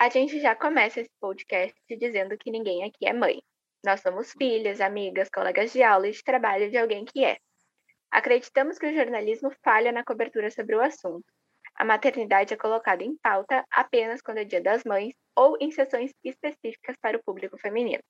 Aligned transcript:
A 0.00 0.08
gente 0.08 0.38
já 0.38 0.54
começa 0.54 1.00
esse 1.00 1.10
podcast 1.20 1.74
dizendo 1.90 2.38
que 2.38 2.52
ninguém 2.52 2.84
aqui 2.84 3.04
é 3.04 3.12
mãe. 3.12 3.42
Nós 3.84 4.00
somos 4.00 4.30
filhas, 4.30 4.80
amigas, 4.80 5.28
colegas 5.28 5.72
de 5.72 5.82
aula 5.82 6.06
e 6.06 6.12
de 6.12 6.22
trabalho 6.22 6.70
de 6.70 6.78
alguém 6.78 7.04
que 7.04 7.24
é. 7.24 7.36
Acreditamos 8.08 8.78
que 8.78 8.86
o 8.86 8.94
jornalismo 8.94 9.50
falha 9.64 9.90
na 9.90 10.04
cobertura 10.04 10.52
sobre 10.52 10.76
o 10.76 10.80
assunto. 10.80 11.26
A 11.74 11.84
maternidade 11.84 12.54
é 12.54 12.56
colocada 12.56 13.02
em 13.02 13.16
pauta 13.16 13.64
apenas 13.72 14.22
quando 14.22 14.38
é 14.38 14.44
Dia 14.44 14.62
das 14.62 14.84
Mães 14.84 15.16
ou 15.34 15.56
em 15.60 15.72
sessões 15.72 16.12
específicas 16.22 16.94
para 17.00 17.18
o 17.18 17.22
público 17.24 17.58
feminino. 17.58 18.02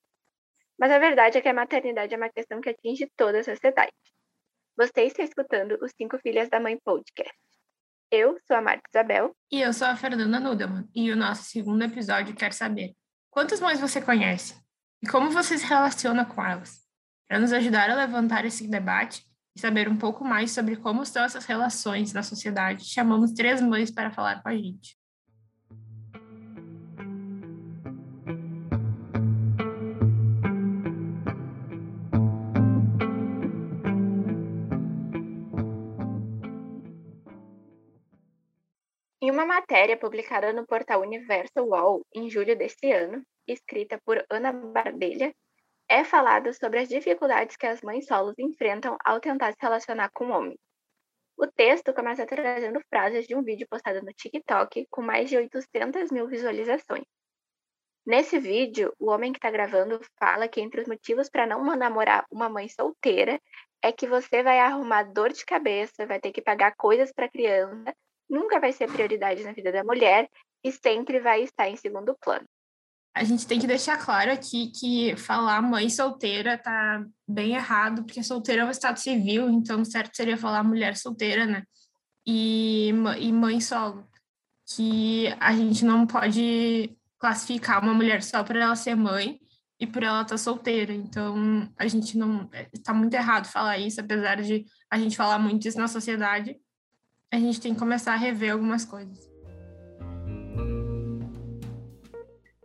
Mas 0.78 0.92
a 0.92 0.98
verdade 0.98 1.38
é 1.38 1.40
que 1.40 1.48
a 1.48 1.54
maternidade 1.54 2.12
é 2.12 2.18
uma 2.18 2.28
questão 2.28 2.60
que 2.60 2.68
atinge 2.68 3.10
toda 3.16 3.40
a 3.40 3.44
sociedade. 3.44 3.92
Você 4.76 5.04
está 5.04 5.22
escutando 5.22 5.78
os 5.80 5.92
Cinco 5.96 6.18
Filhas 6.18 6.50
da 6.50 6.60
Mãe 6.60 6.78
podcast. 6.84 7.47
Eu 8.10 8.38
sou 8.46 8.56
a 8.56 8.62
Marta 8.62 8.88
Isabel. 8.88 9.36
E 9.52 9.60
eu 9.60 9.72
sou 9.72 9.86
a 9.86 9.94
Fernanda 9.94 10.40
Nudelman. 10.40 10.88
E 10.94 11.12
o 11.12 11.16
nosso 11.16 11.44
segundo 11.44 11.82
episódio 11.82 12.34
quer 12.34 12.54
saber 12.54 12.94
quantas 13.30 13.60
mães 13.60 13.78
você 13.78 14.00
conhece 14.00 14.54
e 15.02 15.06
como 15.06 15.30
você 15.30 15.58
se 15.58 15.66
relaciona 15.66 16.24
com 16.24 16.42
elas. 16.42 16.80
Para 17.28 17.38
nos 17.38 17.52
ajudar 17.52 17.90
a 17.90 17.94
levantar 17.94 18.46
esse 18.46 18.66
debate 18.66 19.22
e 19.54 19.60
saber 19.60 19.88
um 19.88 19.96
pouco 19.96 20.24
mais 20.24 20.50
sobre 20.52 20.76
como 20.76 21.02
estão 21.02 21.22
essas 21.22 21.44
relações 21.44 22.14
na 22.14 22.22
sociedade, 22.22 22.86
chamamos 22.86 23.32
três 23.32 23.60
mães 23.60 23.90
para 23.90 24.10
falar 24.10 24.42
com 24.42 24.48
a 24.48 24.56
gente. 24.56 24.97
Uma 39.38 39.46
matéria 39.46 39.96
publicada 39.96 40.52
no 40.52 40.66
portal 40.66 41.00
Universo 41.00 41.60
UOL 41.60 42.04
em 42.12 42.28
julho 42.28 42.58
deste 42.58 42.90
ano, 42.90 43.22
escrita 43.46 43.96
por 44.04 44.24
Ana 44.28 44.52
Bardelha, 44.52 45.32
é 45.88 46.02
falado 46.02 46.52
sobre 46.52 46.80
as 46.80 46.88
dificuldades 46.88 47.56
que 47.56 47.64
as 47.64 47.80
mães 47.80 48.04
solos 48.06 48.34
enfrentam 48.36 48.96
ao 49.04 49.20
tentar 49.20 49.52
se 49.52 49.58
relacionar 49.60 50.10
com 50.12 50.30
homens. 50.30 50.58
O 51.36 51.46
texto 51.46 51.94
começa 51.94 52.26
trazendo 52.26 52.80
frases 52.88 53.28
de 53.28 53.36
um 53.36 53.44
vídeo 53.44 53.68
postado 53.70 54.02
no 54.02 54.12
TikTok 54.12 54.88
com 54.90 55.02
mais 55.02 55.30
de 55.30 55.36
800 55.36 56.10
mil 56.10 56.26
visualizações. 56.26 57.04
Nesse 58.04 58.40
vídeo, 58.40 58.92
o 58.98 59.08
homem 59.08 59.30
que 59.30 59.38
está 59.38 59.52
gravando 59.52 60.00
fala 60.18 60.48
que 60.48 60.60
entre 60.60 60.80
os 60.80 60.88
motivos 60.88 61.30
para 61.30 61.46
não 61.46 61.62
namorar 61.76 62.24
uma 62.28 62.48
mãe 62.48 62.68
solteira 62.68 63.40
é 63.80 63.92
que 63.92 64.08
você 64.08 64.42
vai 64.42 64.58
arrumar 64.58 65.04
dor 65.04 65.32
de 65.32 65.46
cabeça, 65.46 66.06
vai 66.06 66.18
ter 66.18 66.32
que 66.32 66.42
pagar 66.42 66.74
coisas 66.74 67.12
para 67.12 67.26
a 67.26 67.30
criança 67.30 67.94
nunca 68.28 68.60
vai 68.60 68.72
ser 68.72 68.90
prioridade 68.90 69.42
na 69.42 69.52
vida 69.52 69.72
da 69.72 69.82
mulher 69.82 70.28
e 70.62 70.72
sempre 70.72 71.20
vai 71.20 71.42
estar 71.42 71.68
em 71.68 71.76
segundo 71.76 72.16
plano. 72.20 72.46
A 73.14 73.24
gente 73.24 73.46
tem 73.46 73.58
que 73.58 73.66
deixar 73.66 73.98
claro 73.98 74.30
aqui 74.30 74.70
que 74.70 75.16
falar 75.16 75.60
mãe 75.60 75.90
solteira 75.90 76.56
tá 76.56 77.04
bem 77.26 77.54
errado, 77.54 78.04
porque 78.04 78.22
solteira 78.22 78.62
é 78.62 78.64
um 78.64 78.70
estado 78.70 78.98
civil, 78.98 79.50
então 79.50 79.84
certo 79.84 80.16
seria 80.16 80.36
falar 80.36 80.62
mulher 80.62 80.96
solteira, 80.96 81.44
né? 81.44 81.64
E, 82.26 82.90
e 83.18 83.32
mãe 83.32 83.60
solo. 83.60 84.06
Que 84.76 85.34
a 85.40 85.52
gente 85.52 85.84
não 85.84 86.06
pode 86.06 86.96
classificar 87.18 87.82
uma 87.82 87.94
mulher 87.94 88.22
só 88.22 88.44
por 88.44 88.54
ela 88.54 88.76
ser 88.76 88.94
mãe 88.94 89.40
e 89.80 89.86
por 89.86 90.02
ela 90.02 90.22
estar 90.22 90.34
tá 90.34 90.38
solteira. 90.38 90.92
Então, 90.92 91.68
a 91.76 91.88
gente 91.88 92.16
não. 92.16 92.48
Está 92.72 92.92
muito 92.92 93.14
errado 93.14 93.46
falar 93.46 93.78
isso, 93.78 94.00
apesar 94.00 94.36
de 94.36 94.64
a 94.90 94.98
gente 94.98 95.16
falar 95.16 95.38
muito 95.38 95.66
isso 95.66 95.78
na 95.78 95.88
sociedade 95.88 96.56
a 97.30 97.38
gente 97.38 97.60
tem 97.60 97.74
que 97.74 97.78
começar 97.78 98.14
a 98.14 98.16
rever 98.16 98.52
algumas 98.52 98.84
coisas. 98.84 99.28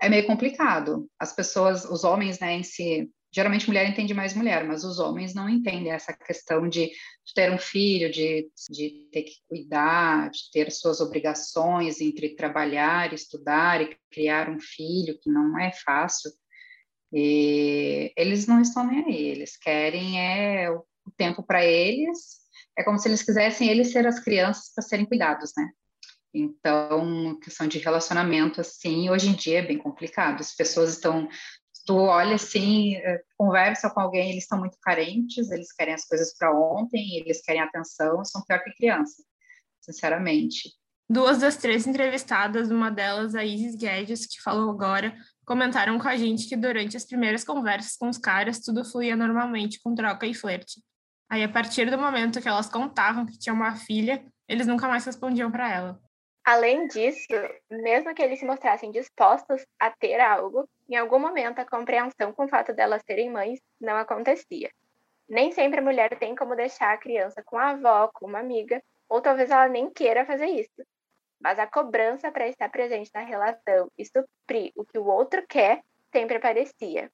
É 0.02 0.10
meio 0.10 0.26
complicado. 0.26 1.10
As 1.20 1.34
pessoas, 1.34 1.86
os 1.86 2.04
homens, 2.04 2.40
né, 2.40 2.54
em 2.54 2.64
si, 2.64 3.10
geralmente 3.32 3.68
mulher 3.68 3.90
entende 3.90 4.14
mais 4.14 4.34
mulher, 4.34 4.66
mas 4.66 4.84
os 4.84 5.00
homens 5.00 5.34
não 5.34 5.50
entendem 5.50 5.92
essa 5.92 6.14
questão 6.14 6.68
de, 6.68 6.92
ter 7.34 7.52
um 7.52 7.58
filho, 7.58 8.12
de, 8.12 8.50
de 8.70 9.10
ter 9.12 9.24
que 9.24 9.36
cuidar, 9.48 10.30
de 10.30 10.52
ter 10.52 10.72
suas 10.72 11.00
obrigações 11.00 12.00
entre 12.00 12.36
trabalhar, 12.36 13.14
estudar 13.14 13.82
e 13.82 13.98
criar 14.12 14.50
um 14.50 14.60
filho, 14.60 15.18
que 15.22 15.30
não 15.30 15.58
é 15.58 15.72
fácil. 15.72 16.32
E 17.12 18.12
eles 18.18 18.46
não 18.46 18.62
estão 18.62 18.86
nem 18.86 19.06
aí, 19.06 19.24
eles 19.28 19.56
querem 19.56 20.20
é 20.20 20.70
o 20.72 20.84
tempo 21.18 21.44
para 21.44 21.64
eles 21.66 22.43
é 22.78 22.84
como 22.84 22.98
se 22.98 23.08
eles 23.08 23.24
quisessem 23.24 23.70
eles 23.70 23.92
ser 23.92 24.06
as 24.08 24.20
crianças 24.20 24.72
para 24.74 24.84
serem 24.84 25.06
cuidados, 25.06 25.52
né? 25.58 25.70
Então, 26.34 27.40
questão 27.40 27.68
de 27.68 27.78
relacionamento, 27.78 28.60
assim, 28.60 29.10
hoje 29.10 29.30
em 29.30 29.34
dia 29.34 29.60
é 29.60 29.68
bem 29.68 29.78
complicado. 29.78 30.42
As 30.42 30.56
pessoas 30.56 30.92
estão, 30.92 31.30
tu 31.86 31.96
olha 31.96 32.36
assim, 32.36 32.96
eh, 32.96 33.22
conversa 33.38 33.90
com 33.90 34.00
alguém, 34.00 34.32
eles 34.32 34.44
estão 34.44 34.58
muito 34.58 34.78
carentes, 34.82 35.52
eles 35.52 35.72
querem 35.72 35.94
as 35.94 36.06
coisas 36.06 36.36
para 36.36 36.52
ontem, 36.52 37.18
eles 37.20 37.42
querem 37.42 37.62
atenção, 37.62 38.26
são 38.26 38.42
pior 38.44 38.64
que 38.64 38.74
criança, 38.76 39.24
sinceramente. 39.80 40.72
Duas 41.08 41.38
das 41.38 41.58
três 41.58 41.86
entrevistadas, 41.86 42.72
uma 42.72 42.90
delas 42.90 43.36
a 43.36 43.46
Isis 43.46 43.76
Guedes, 43.76 44.26
que 44.26 44.42
falou 44.42 44.72
agora, 44.72 45.16
comentaram 45.46 46.00
com 46.00 46.08
a 46.08 46.18
gente 46.18 46.48
que 46.48 46.56
durante 46.56 46.98
as 46.98 47.06
primeiras 47.06 47.44
conversas 47.44 47.96
com 47.96 48.10
os 48.10 48.18
caras 48.18 48.60
tudo 48.60 48.84
fluía 48.84 49.16
normalmente, 49.16 49.80
com 49.84 49.94
troca 49.94 50.26
e 50.26 50.34
flerte. 50.34 50.82
Aí, 51.34 51.44
a 51.44 51.50
partir 51.50 51.90
do 51.90 51.98
momento 51.98 52.40
que 52.40 52.48
elas 52.48 52.70
contavam 52.70 53.26
que 53.26 53.40
tinha 53.40 53.56
uma 53.56 53.76
filha, 53.76 54.24
eles 54.48 54.68
nunca 54.68 54.88
mais 54.88 55.04
respondiam 55.04 55.50
para 55.50 55.68
ela. 55.68 56.00
Além 56.46 56.86
disso, 56.86 57.26
mesmo 57.72 58.14
que 58.14 58.22
eles 58.22 58.38
se 58.38 58.46
mostrassem 58.46 58.92
dispostos 58.92 59.66
a 59.80 59.90
ter 59.90 60.20
algo, 60.20 60.70
em 60.88 60.96
algum 60.96 61.18
momento 61.18 61.58
a 61.58 61.66
compreensão 61.66 62.32
com 62.34 62.46
o 62.46 62.48
fato 62.48 62.72
delas 62.72 63.02
serem 63.08 63.32
mães 63.32 63.60
não 63.82 63.98
acontecia. 63.98 64.70
Nem 65.28 65.52
sempre 65.52 65.80
a 65.80 65.82
mulher 65.82 66.20
tem 66.20 66.36
como 66.36 66.56
deixar 66.56 66.94
a 66.94 67.00
criança 67.00 67.42
com 67.44 67.58
a 67.58 67.72
avó, 67.72 68.12
com 68.14 68.28
uma 68.28 68.40
amiga, 68.40 68.80
ou 69.10 69.20
talvez 69.20 69.50
ela 69.50 69.68
nem 69.68 69.90
queira 69.90 70.28
fazer 70.28 70.46
isso. 70.46 70.86
Mas 71.42 71.58
a 71.58 71.66
cobrança 71.66 72.32
para 72.32 72.48
estar 72.48 72.70
presente 72.70 73.10
na 73.12 73.22
relação 73.22 73.90
e 73.98 74.06
suprir 74.06 74.72
o 74.76 74.86
que 74.86 75.00
o 75.00 75.08
outro 75.08 75.44
quer 75.50 75.82
sempre 76.12 76.38
aparecia. 76.38 77.10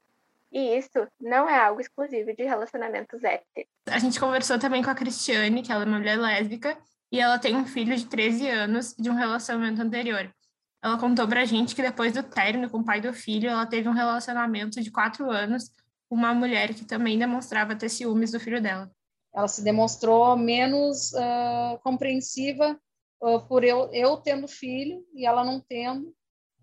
E 0.52 0.78
isso 0.78 1.08
não 1.20 1.48
é 1.48 1.60
algo 1.60 1.80
exclusivo 1.80 2.36
de 2.36 2.44
relacionamentos 2.44 3.24
héteros. 3.24 3.70
A 3.88 4.00
gente 4.00 4.20
conversou 4.20 4.58
também 4.58 4.84
com 4.84 4.90
a 4.90 4.96
Cristiane, 4.96 5.62
que 5.62 5.72
ela 5.72 5.84
é 5.84 5.88
uma 5.88 6.00
mulher 6.00 6.18
lésbica, 6.18 6.78
e 7.12 7.20
ela 7.20 7.38
tem 7.38 7.56
um 7.56 7.66
filho 7.66 7.96
de 7.96 8.06
13 8.06 8.48
anos 8.50 8.96
de 8.98 9.10
um 9.10 9.16
relacionamento 9.16 9.82
anterior. 9.82 10.34
Ela 10.82 10.98
contou 10.98 11.28
pra 11.28 11.46
gente 11.46 11.76
que 11.76 11.82
depois 11.82 12.14
do 12.14 12.24
término 12.24 12.70
com 12.70 12.80
o 12.80 12.86
pai 12.86 13.02
do 13.02 13.14
filho, 13.14 13.50
ela 13.50 13.66
teve 13.66 13.90
um 13.90 13.94
relacionamento 13.94 14.82
de 14.82 14.90
quatro 14.90 15.30
anos 15.30 15.72
com 16.08 16.16
uma 16.16 16.34
mulher 16.34 16.74
que 16.74 16.86
também 16.86 17.20
demonstrava 17.20 17.76
ter 17.76 17.90
ciúmes 17.90 18.32
do 18.32 18.40
filho 18.40 18.62
dela. 18.62 18.90
Ela 19.34 19.48
se 19.48 19.64
demonstrou 19.64 20.36
menos 20.36 21.12
uh, 21.14 21.78
compreensiva 21.84 22.80
uh, 23.22 23.40
por 23.48 23.64
eu, 23.64 23.90
eu 23.94 24.18
tendo 24.18 24.48
filho 24.48 25.06
e 25.14 25.26
ela 25.26 25.44
não 25.44 25.60
tendo. 25.60 26.08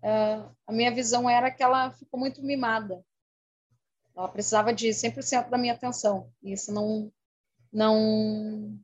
Uh, 0.03 0.51
a 0.67 0.71
minha 0.71 0.91
visão 0.91 1.29
era 1.29 1.49
que 1.49 1.63
ela 1.63 1.91
ficou 1.93 2.19
muito 2.19 2.43
mimada. 2.43 3.01
Ela 4.17 4.27
precisava 4.27 4.73
de 4.73 4.87
100% 4.89 5.49
da 5.49 5.59
minha 5.59 5.73
atenção. 5.73 6.31
E 6.41 6.51
isso 6.51 6.73
não 6.73 7.11
não 7.71 8.79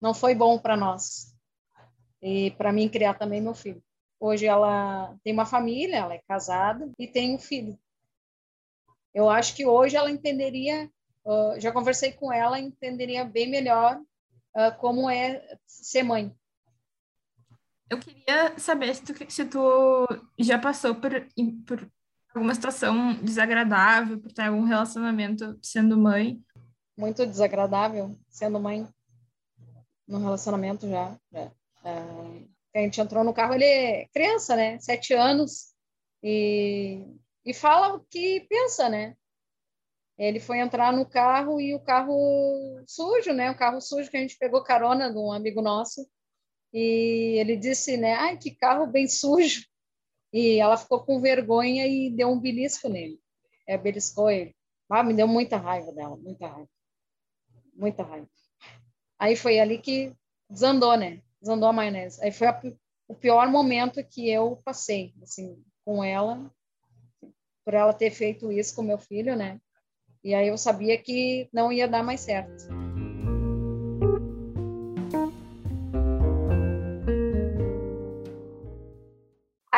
não 0.00 0.14
foi 0.14 0.34
bom 0.34 0.58
para 0.58 0.76
nós. 0.76 1.36
E 2.22 2.50
para 2.52 2.72
mim 2.72 2.88
criar 2.88 3.14
também 3.14 3.42
meu 3.42 3.54
filho. 3.54 3.84
Hoje 4.18 4.46
ela 4.46 5.14
tem 5.22 5.34
uma 5.34 5.44
família, 5.44 5.96
ela 5.96 6.14
é 6.14 6.22
casada 6.26 6.90
e 6.98 7.06
tem 7.06 7.34
um 7.34 7.38
filho. 7.38 7.78
Eu 9.12 9.28
acho 9.28 9.54
que 9.54 9.66
hoje 9.66 9.94
ela 9.94 10.10
entenderia, 10.10 10.90
uh, 11.24 11.60
já 11.60 11.70
conversei 11.70 12.12
com 12.12 12.32
ela, 12.32 12.58
entenderia 12.58 13.24
bem 13.24 13.50
melhor 13.50 14.00
uh, 14.56 14.74
como 14.78 15.10
é 15.10 15.58
ser 15.66 16.02
mãe. 16.02 16.34
Eu 17.90 18.00
queria 18.00 18.58
saber 18.58 18.94
se 18.94 19.02
tu, 19.04 19.30
se 19.30 19.44
tu 19.44 20.06
já 20.38 20.58
passou 20.58 20.94
por, 20.94 21.12
por 21.66 21.90
alguma 22.34 22.54
situação 22.54 23.14
desagradável 23.22 24.20
por 24.20 24.32
ter 24.32 24.42
algum 24.42 24.64
relacionamento 24.64 25.58
sendo 25.62 25.96
mãe? 25.96 26.42
Muito 26.96 27.24
desagradável 27.26 28.16
sendo 28.28 28.58
mãe 28.60 28.86
no 30.06 30.18
relacionamento 30.18 30.88
já. 30.88 31.16
a 31.82 32.78
gente 32.78 33.00
entrou 33.00 33.24
no 33.24 33.32
carro, 33.32 33.54
ele 33.54 33.64
é 33.64 34.08
criança, 34.08 34.56
né? 34.56 34.78
Sete 34.80 35.14
anos 35.14 35.74
e, 36.22 37.06
e 37.44 37.54
fala 37.54 37.94
o 37.94 38.00
que 38.00 38.40
pensa, 38.48 38.88
né? 38.88 39.16
Ele 40.16 40.38
foi 40.38 40.58
entrar 40.58 40.92
no 40.92 41.04
carro 41.04 41.60
e 41.60 41.74
o 41.74 41.80
carro 41.80 42.82
sujo, 42.86 43.32
né? 43.32 43.50
O 43.50 43.56
carro 43.56 43.80
sujo 43.80 44.10
que 44.10 44.16
a 44.16 44.20
gente 44.20 44.38
pegou 44.38 44.62
carona 44.62 45.10
de 45.10 45.18
um 45.18 45.32
amigo 45.32 45.60
nosso. 45.60 46.08
E 46.72 47.36
ele 47.38 47.56
disse, 47.56 47.96
né? 47.96 48.14
Ai, 48.14 48.38
que 48.38 48.50
carro 48.54 48.86
bem 48.86 49.08
sujo. 49.08 49.64
E 50.34 50.58
ela 50.58 50.76
ficou 50.76 50.98
com 51.04 51.20
vergonha 51.20 51.86
e 51.86 52.10
deu 52.10 52.28
um 52.28 52.40
belisco 52.40 52.88
nele. 52.88 53.20
É, 53.68 53.78
beliscou 53.78 54.28
ele. 54.28 54.52
Ah, 54.90 55.04
me 55.04 55.14
deu 55.14 55.28
muita 55.28 55.56
raiva 55.56 55.92
dela, 55.92 56.16
muita 56.16 56.48
raiva. 56.48 56.68
Muita 57.72 58.02
raiva. 58.02 58.28
Aí 59.16 59.36
foi 59.36 59.60
ali 59.60 59.78
que 59.78 60.12
desandou, 60.50 60.96
né? 60.96 61.22
Desandou 61.40 61.68
a 61.68 61.72
maionese. 61.72 62.20
Aí 62.20 62.32
foi 62.32 62.48
a 62.48 62.60
o 63.06 63.14
pior 63.14 63.48
momento 63.48 64.02
que 64.02 64.28
eu 64.28 64.60
passei, 64.64 65.14
assim, 65.22 65.62
com 65.84 66.02
ela, 66.02 66.50
por 67.64 67.74
ela 67.74 67.92
ter 67.92 68.10
feito 68.10 68.50
isso 68.50 68.74
com 68.74 68.82
meu 68.82 68.98
filho, 68.98 69.36
né? 69.36 69.60
E 70.22 70.34
aí 70.34 70.48
eu 70.48 70.58
sabia 70.58 71.00
que 71.00 71.48
não 71.52 71.70
ia 71.70 71.86
dar 71.86 72.02
mais 72.02 72.22
certo. 72.22 72.83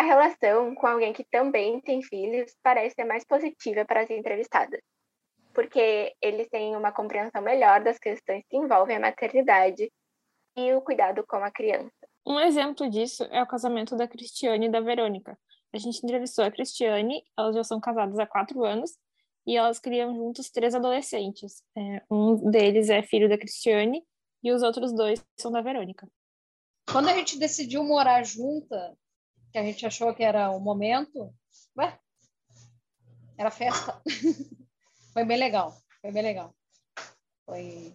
Relação 0.07 0.75
com 0.75 0.87
alguém 0.87 1.13
que 1.13 1.25
também 1.25 1.81
tem 1.81 2.03
filhos 2.03 2.55
parece 2.63 2.95
ser 2.95 3.05
mais 3.05 3.25
positiva 3.25 3.85
para 3.85 4.03
as 4.03 4.11
entrevistadas, 4.11 4.81
porque 5.53 6.15
eles 6.23 6.49
têm 6.49 6.77
uma 6.77 6.93
compreensão 6.93 7.43
melhor 7.43 7.83
das 7.83 7.99
questões 7.99 8.45
que 8.49 8.57
envolvem 8.57 8.97
a 8.97 9.01
maternidade 9.01 9.93
e 10.57 10.73
o 10.73 10.81
cuidado 10.81 11.25
com 11.27 11.37
a 11.37 11.51
criança. 11.51 11.91
Um 12.27 12.41
exemplo 12.41 12.89
disso 12.89 13.25
é 13.31 13.43
o 13.43 13.47
casamento 13.47 13.95
da 13.95 14.09
Cristiane 14.09 14.67
e 14.67 14.71
da 14.71 14.81
Verônica. 14.81 15.39
A 15.73 15.79
gente 15.79 16.03
entrevistou 16.03 16.45
a 16.45 16.51
Cristiane, 16.51 17.23
elas 17.39 17.55
já 17.55 17.63
são 17.63 17.79
casadas 17.79 18.19
há 18.19 18.27
quatro 18.27 18.65
anos, 18.65 18.97
e 19.47 19.57
elas 19.57 19.79
criam 19.79 20.15
juntos 20.15 20.51
três 20.51 20.75
adolescentes. 20.75 21.63
É, 21.77 22.03
um 22.11 22.51
deles 22.51 22.91
é 22.91 23.03
filho 23.03 23.29
da 23.29 23.39
Cristiane 23.39 24.03
e 24.43 24.51
os 24.51 24.63
outros 24.63 24.93
dois 24.93 25.25
são 25.39 25.53
da 25.53 25.61
Verônica. 25.61 26.09
Quando 26.91 27.09
a 27.09 27.15
gente 27.15 27.39
decidiu 27.39 27.85
morar 27.85 28.25
junta, 28.25 28.97
que 29.57 29.61
a 29.61 29.65
gente 29.65 29.87
achou 29.87 30.15
que 30.15 30.23
era 30.23 30.51
o 30.51 30.61
momento, 30.61 31.35
ué, 31.79 31.99
era 33.39 33.51
festa. 33.51 34.03
foi 35.15 35.25
bem 35.25 35.39
legal, 35.39 35.75
foi 36.03 36.13
bem 36.13 36.23
legal. 36.23 36.55
Foi 37.47 37.95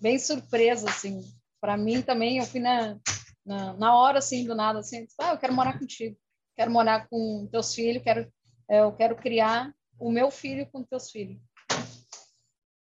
bem 0.00 0.18
surpresa, 0.18 0.90
assim. 0.90 1.22
Para 1.60 1.76
mim 1.76 2.02
também, 2.02 2.38
eu 2.38 2.44
fui 2.44 2.58
na, 2.58 2.98
na, 3.44 3.74
na, 3.74 3.96
hora, 3.96 4.18
assim, 4.18 4.44
do 4.44 4.56
nada, 4.56 4.80
assim, 4.80 5.06
ah, 5.20 5.34
eu 5.34 5.38
quero 5.38 5.54
morar 5.54 5.78
contigo, 5.78 6.18
quero 6.56 6.72
morar 6.72 7.06
com 7.08 7.46
teus 7.48 7.72
filhos, 7.72 8.02
quero, 8.02 8.28
é, 8.68 8.80
eu 8.80 8.92
quero 8.92 9.14
criar 9.14 9.72
o 10.00 10.10
meu 10.10 10.32
filho 10.32 10.68
com 10.72 10.82
teus 10.82 11.12
filhos. 11.12 11.40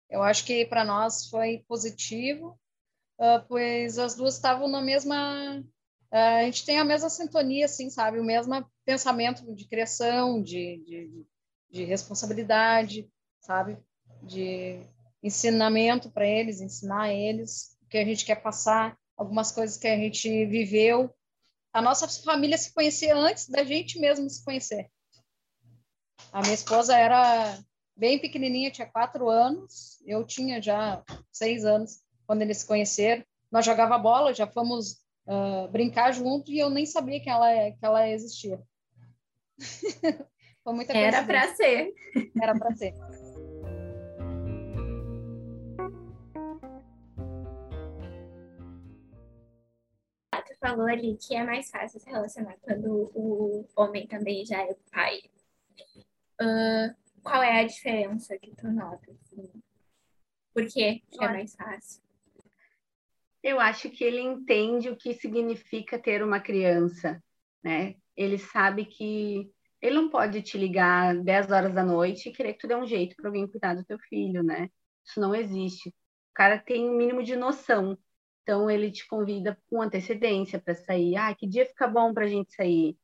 Eu 0.10 0.22
acho 0.22 0.44
que 0.44 0.66
para 0.66 0.84
nós 0.84 1.30
foi 1.30 1.64
positivo, 1.66 2.60
uh, 3.18 3.42
pois 3.48 3.98
as 3.98 4.16
duas 4.16 4.36
estavam 4.36 4.68
na 4.68 4.82
mesma. 4.82 5.64
Uh, 6.12 6.40
a 6.40 6.44
gente 6.46 6.66
tem 6.66 6.80
a 6.80 6.86
mesma 6.86 7.10
sintonia, 7.10 7.66
assim, 7.66 7.90
sabe? 7.90 8.20
O 8.20 8.24
mesmo 8.24 8.66
pensamento 8.84 9.54
de 9.54 9.68
criação, 9.68 10.42
de, 10.42 10.78
de, 10.86 11.26
de 11.70 11.84
responsabilidade, 11.84 13.08
sabe? 13.42 13.78
De 14.24 14.80
ensinamento 15.22 16.10
para 16.10 16.26
eles, 16.26 16.62
ensinar 16.62 17.14
eles 17.14 17.78
o 17.84 17.88
que 17.88 17.98
a 17.98 18.06
gente 18.06 18.26
quer 18.26 18.42
passar, 18.42 18.98
algumas 19.16 19.52
coisas 19.52 19.78
que 19.78 19.88
a 19.88 19.98
gente 19.98 20.46
viveu. 20.46 21.14
A 21.72 21.82
nossa 21.82 22.08
família 22.24 22.58
se 22.58 22.74
conhecia 22.74 23.16
antes 23.16 23.48
da 23.48 23.64
gente 23.64 24.00
mesmo 24.00 24.30
se 24.30 24.44
conhecer. 24.44 24.90
A 26.32 26.42
minha 26.42 26.54
esposa 26.54 26.96
era 26.96 27.60
bem 27.96 28.18
pequenininha, 28.18 28.72
tinha 28.72 28.90
quatro 28.90 29.30
anos, 29.30 30.02
eu 30.06 30.26
tinha 30.26 30.62
já 30.62 31.04
seis 31.32 31.66
anos 31.66 32.02
quando 32.26 32.42
eles 32.42 32.60
se 32.60 32.66
conheceram. 32.66 33.24
Nós 33.52 33.66
jogava 33.66 33.98
bola, 33.98 34.34
já 34.34 34.48
fomos 34.48 35.02
uh, 35.30 35.68
brincar 35.70 36.12
junto 36.12 36.52
e 36.52 36.60
eu 36.60 36.70
nem 36.70 36.86
sabia 36.86 37.22
que 37.22 37.30
ela, 37.30 37.50
que 37.72 37.86
ela 37.86 38.10
existia. 38.10 38.60
Foi 40.64 40.74
muita 40.74 40.98
Era 40.98 41.24
para 41.24 41.54
ser. 41.56 41.94
Era 42.42 42.58
para 42.58 42.76
ser. 42.76 42.94
Tu 50.46 50.68
falou 50.68 50.88
ali 50.88 51.16
que 51.16 51.36
é 51.36 51.44
mais 51.44 51.70
fácil 51.70 52.00
se 52.00 52.10
relacionar 52.10 52.58
quando 52.62 53.10
o 53.16 53.66
homem 53.76 54.06
também 54.08 54.46
já 54.46 54.62
é 54.62 54.76
pai. 54.92 55.22
Uh, 56.42 56.94
qual 57.22 57.42
é 57.42 57.62
a 57.62 57.68
diferença 57.68 58.38
que 58.38 58.54
tu 58.56 58.68
nota? 58.70 59.12
Assim? 59.12 59.50
Por 60.54 60.66
que 60.68 61.02
é 61.22 61.28
mais 61.28 61.56
fácil? 61.56 62.02
Eu 63.44 63.60
acho 63.60 63.90
que 63.90 64.04
ele 64.04 64.20
entende 64.22 64.90
o 64.90 64.98
que 64.98 65.14
significa 65.14 65.98
ter 65.98 66.24
uma 66.24 66.40
criança, 66.40 67.24
né? 67.64 67.96
Ele 68.16 68.38
sabe 68.38 68.86
que 68.86 69.50
ele 69.82 69.96
não 69.96 70.10
pode 70.10 70.42
te 70.42 70.58
ligar 70.58 71.16
10 71.24 71.52
horas 71.52 71.74
da 71.74 71.84
noite 71.84 72.30
e 72.30 72.34
querer 72.34 72.54
que 72.54 72.60
tu 72.60 72.68
dê 72.68 72.76
um 72.76 72.86
jeito 72.86 73.16
para 73.16 73.30
alguém 73.30 73.48
cuidar 73.48 73.76
do 73.76 73.86
teu 73.86 73.98
filho, 74.00 74.44
né? 74.44 74.70
Isso 75.06 75.20
não 75.22 75.34
existe. 75.34 75.90
O 75.90 75.94
cara 76.34 76.60
tem 76.60 76.90
um 76.90 76.98
mínimo 76.98 77.24
de 77.24 77.36
noção. 77.36 77.98
Então 78.44 78.70
ele 78.70 78.92
te 78.92 79.08
convida 79.08 79.58
com 79.70 79.82
antecedência 79.82 80.60
para 80.60 80.76
sair. 80.76 81.16
Ah, 81.16 81.34
que 81.36 81.48
dia 81.48 81.66
fica 81.66 81.88
bom 81.88 82.14
para 82.14 82.26
a 82.26 82.28
gente 82.28 82.54
sair? 82.54 82.98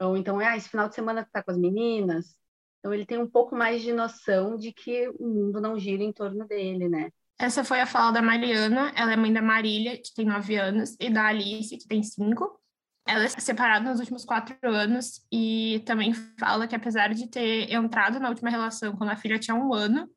Ou 0.00 0.16
então, 0.16 0.38
ah, 0.40 0.56
esse 0.56 0.68
final 0.68 0.88
de 0.88 0.94
semana 0.94 1.24
tu 1.24 1.30
tá 1.32 1.42
com 1.42 1.50
as 1.50 1.58
meninas? 1.58 2.38
Então 2.78 2.94
ele 2.94 3.06
tem 3.06 3.18
um 3.18 3.28
pouco 3.28 3.56
mais 3.56 3.82
de 3.82 3.92
noção 3.92 4.56
de 4.56 4.72
que 4.72 5.08
o 5.18 5.26
mundo 5.26 5.60
não 5.60 5.78
gira 5.78 6.02
em 6.02 6.12
torno 6.12 6.46
dele, 6.46 6.88
né? 6.88 7.10
Essa 7.38 7.62
foi 7.62 7.80
a 7.80 7.86
fala 7.86 8.12
da 8.12 8.22
Mariana, 8.22 8.92
ela 8.94 9.12
é 9.12 9.16
mãe 9.16 9.32
da 9.32 9.42
Marília, 9.42 9.96
que 9.96 10.14
tem 10.14 10.24
nove 10.24 10.56
anos, 10.56 10.96
e 10.98 11.10
da 11.10 11.26
Alice, 11.26 11.76
que 11.76 11.86
tem 11.86 12.02
cinco. 12.02 12.58
Ela 13.06 13.24
é 13.24 13.28
separada 13.28 13.88
nos 13.88 14.00
últimos 14.00 14.24
quatro 14.24 14.56
anos 14.64 15.24
e 15.30 15.82
também 15.86 16.12
fala 16.38 16.66
que 16.66 16.74
apesar 16.74 17.14
de 17.14 17.28
ter 17.28 17.72
entrado 17.72 18.18
na 18.18 18.28
última 18.28 18.50
relação 18.50 18.96
quando 18.96 19.10
a 19.10 19.16
filha 19.16 19.38
tinha 19.38 19.54
um 19.54 19.72
ano, 19.72 20.10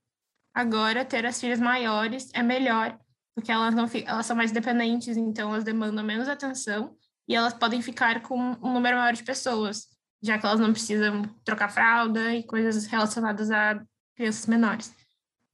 agora 0.54 1.06
ter 1.06 1.25
as 1.25 1.39
filhas 1.39 1.60
maiores 1.60 2.30
é 2.33 2.42
melhor, 2.42 2.98
porque 3.36 3.51
elas 3.51 3.75
não 3.75 3.86
elas 4.06 4.25
são 4.25 4.36
mais 4.36 4.51
dependentes, 4.51 5.18
então 5.18 5.50
elas 5.50 5.63
demandam 5.63 6.04
menos 6.04 6.27
atenção 6.27 6.95
e 7.27 7.36
elas 7.36 7.54
podem 7.54 7.81
ficar 7.81 8.22
com 8.22 8.38
um 8.39 8.74
número 8.74 8.98
maior 8.98 9.13
de 9.13 9.24
pessoas 9.24 9.88
já 10.22 10.38
que 10.38 10.45
elas 10.45 10.60
não 10.60 10.72
precisam 10.72 11.24
trocar 11.44 11.69
fralda 11.69 12.33
e 12.36 12.44
coisas 12.44 12.86
relacionadas 12.86 13.50
a 13.51 13.81
crianças 14.15 14.45
menores. 14.48 14.94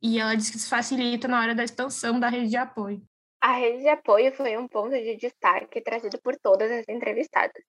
E 0.07 0.19
ela 0.19 0.35
diz 0.35 0.51
que 0.51 0.57
isso 0.57 0.69
facilita 0.69 1.27
na 1.27 1.41
hora 1.41 1.55
da 1.55 1.63
expansão 1.63 2.19
da 2.19 2.29
rede 2.29 2.49
de 2.49 2.57
apoio. 2.57 3.01
A 3.41 3.53
rede 3.53 3.79
de 3.79 3.89
apoio 3.89 4.31
foi 4.35 4.55
um 4.55 4.67
ponto 4.67 4.91
de 4.91 5.17
destaque 5.17 5.81
trazido 5.81 6.19
por 6.21 6.35
todas 6.35 6.69
as 6.69 6.87
entrevistadas, 6.87 7.63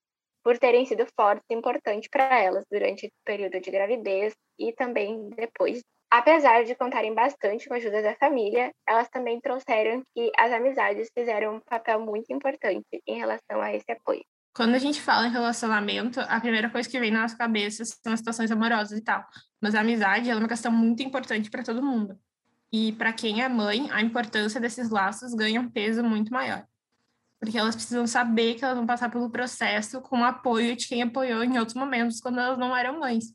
por 0.44 0.58
terem 0.58 0.84
sido 0.84 1.06
fortes 1.18 1.46
e 1.50 1.54
importantes 1.54 2.10
para 2.10 2.38
elas 2.38 2.62
durante 2.70 3.06
o 3.06 3.10
período 3.24 3.58
de 3.58 3.70
gravidez 3.70 4.34
e 4.58 4.70
também 4.74 5.30
depois. 5.30 5.80
Apesar 6.10 6.62
de 6.62 6.74
contarem 6.74 7.14
bastante 7.14 7.66
com 7.66 7.72
a 7.72 7.78
ajuda 7.78 8.02
da 8.02 8.14
família, 8.16 8.70
elas 8.86 9.08
também 9.08 9.40
trouxeram 9.40 10.02
que 10.14 10.30
as 10.38 10.52
amizades 10.52 11.08
fizeram 11.16 11.56
um 11.56 11.60
papel 11.60 12.00
muito 12.00 12.30
importante 12.34 13.02
em 13.06 13.16
relação 13.16 13.62
a 13.62 13.74
esse 13.74 13.90
apoio. 13.90 14.22
Quando 14.54 14.74
a 14.74 14.78
gente 14.78 15.00
fala 15.00 15.26
em 15.26 15.32
relacionamento, 15.32 16.20
a 16.20 16.38
primeira 16.38 16.68
coisa 16.68 16.88
que 16.88 17.00
vem 17.00 17.10
na 17.10 17.22
nossa 17.22 17.36
cabeça 17.36 17.82
são 17.84 18.12
as 18.12 18.20
situações 18.20 18.50
amorosas 18.50 18.98
e 18.98 19.02
tal. 19.02 19.24
Mas 19.58 19.74
a 19.74 19.80
amizade 19.80 20.28
é 20.28 20.36
uma 20.36 20.48
questão 20.48 20.70
muito 20.70 21.02
importante 21.02 21.50
para 21.50 21.62
todo 21.62 21.82
mundo. 21.82 22.18
E 22.72 22.92
para 22.92 23.12
quem 23.12 23.42
é 23.42 23.48
mãe, 23.48 23.90
a 23.90 24.02
importância 24.02 24.60
desses 24.60 24.90
laços 24.90 25.34
ganha 25.34 25.60
um 25.60 25.70
peso 25.70 26.02
muito 26.04 26.32
maior. 26.32 26.66
Porque 27.40 27.58
elas 27.58 27.76
precisam 27.76 28.06
saber 28.06 28.54
que 28.54 28.64
elas 28.64 28.76
vão 28.76 28.86
passar 28.86 29.10
pelo 29.10 29.30
processo 29.30 30.00
com 30.00 30.20
o 30.20 30.24
apoio 30.24 30.76
de 30.76 30.88
quem 30.88 31.02
apoiou 31.02 31.44
em 31.44 31.58
outros 31.58 31.76
momentos 31.76 32.20
quando 32.20 32.40
elas 32.40 32.58
não 32.58 32.76
eram 32.76 33.00
mães. 33.00 33.26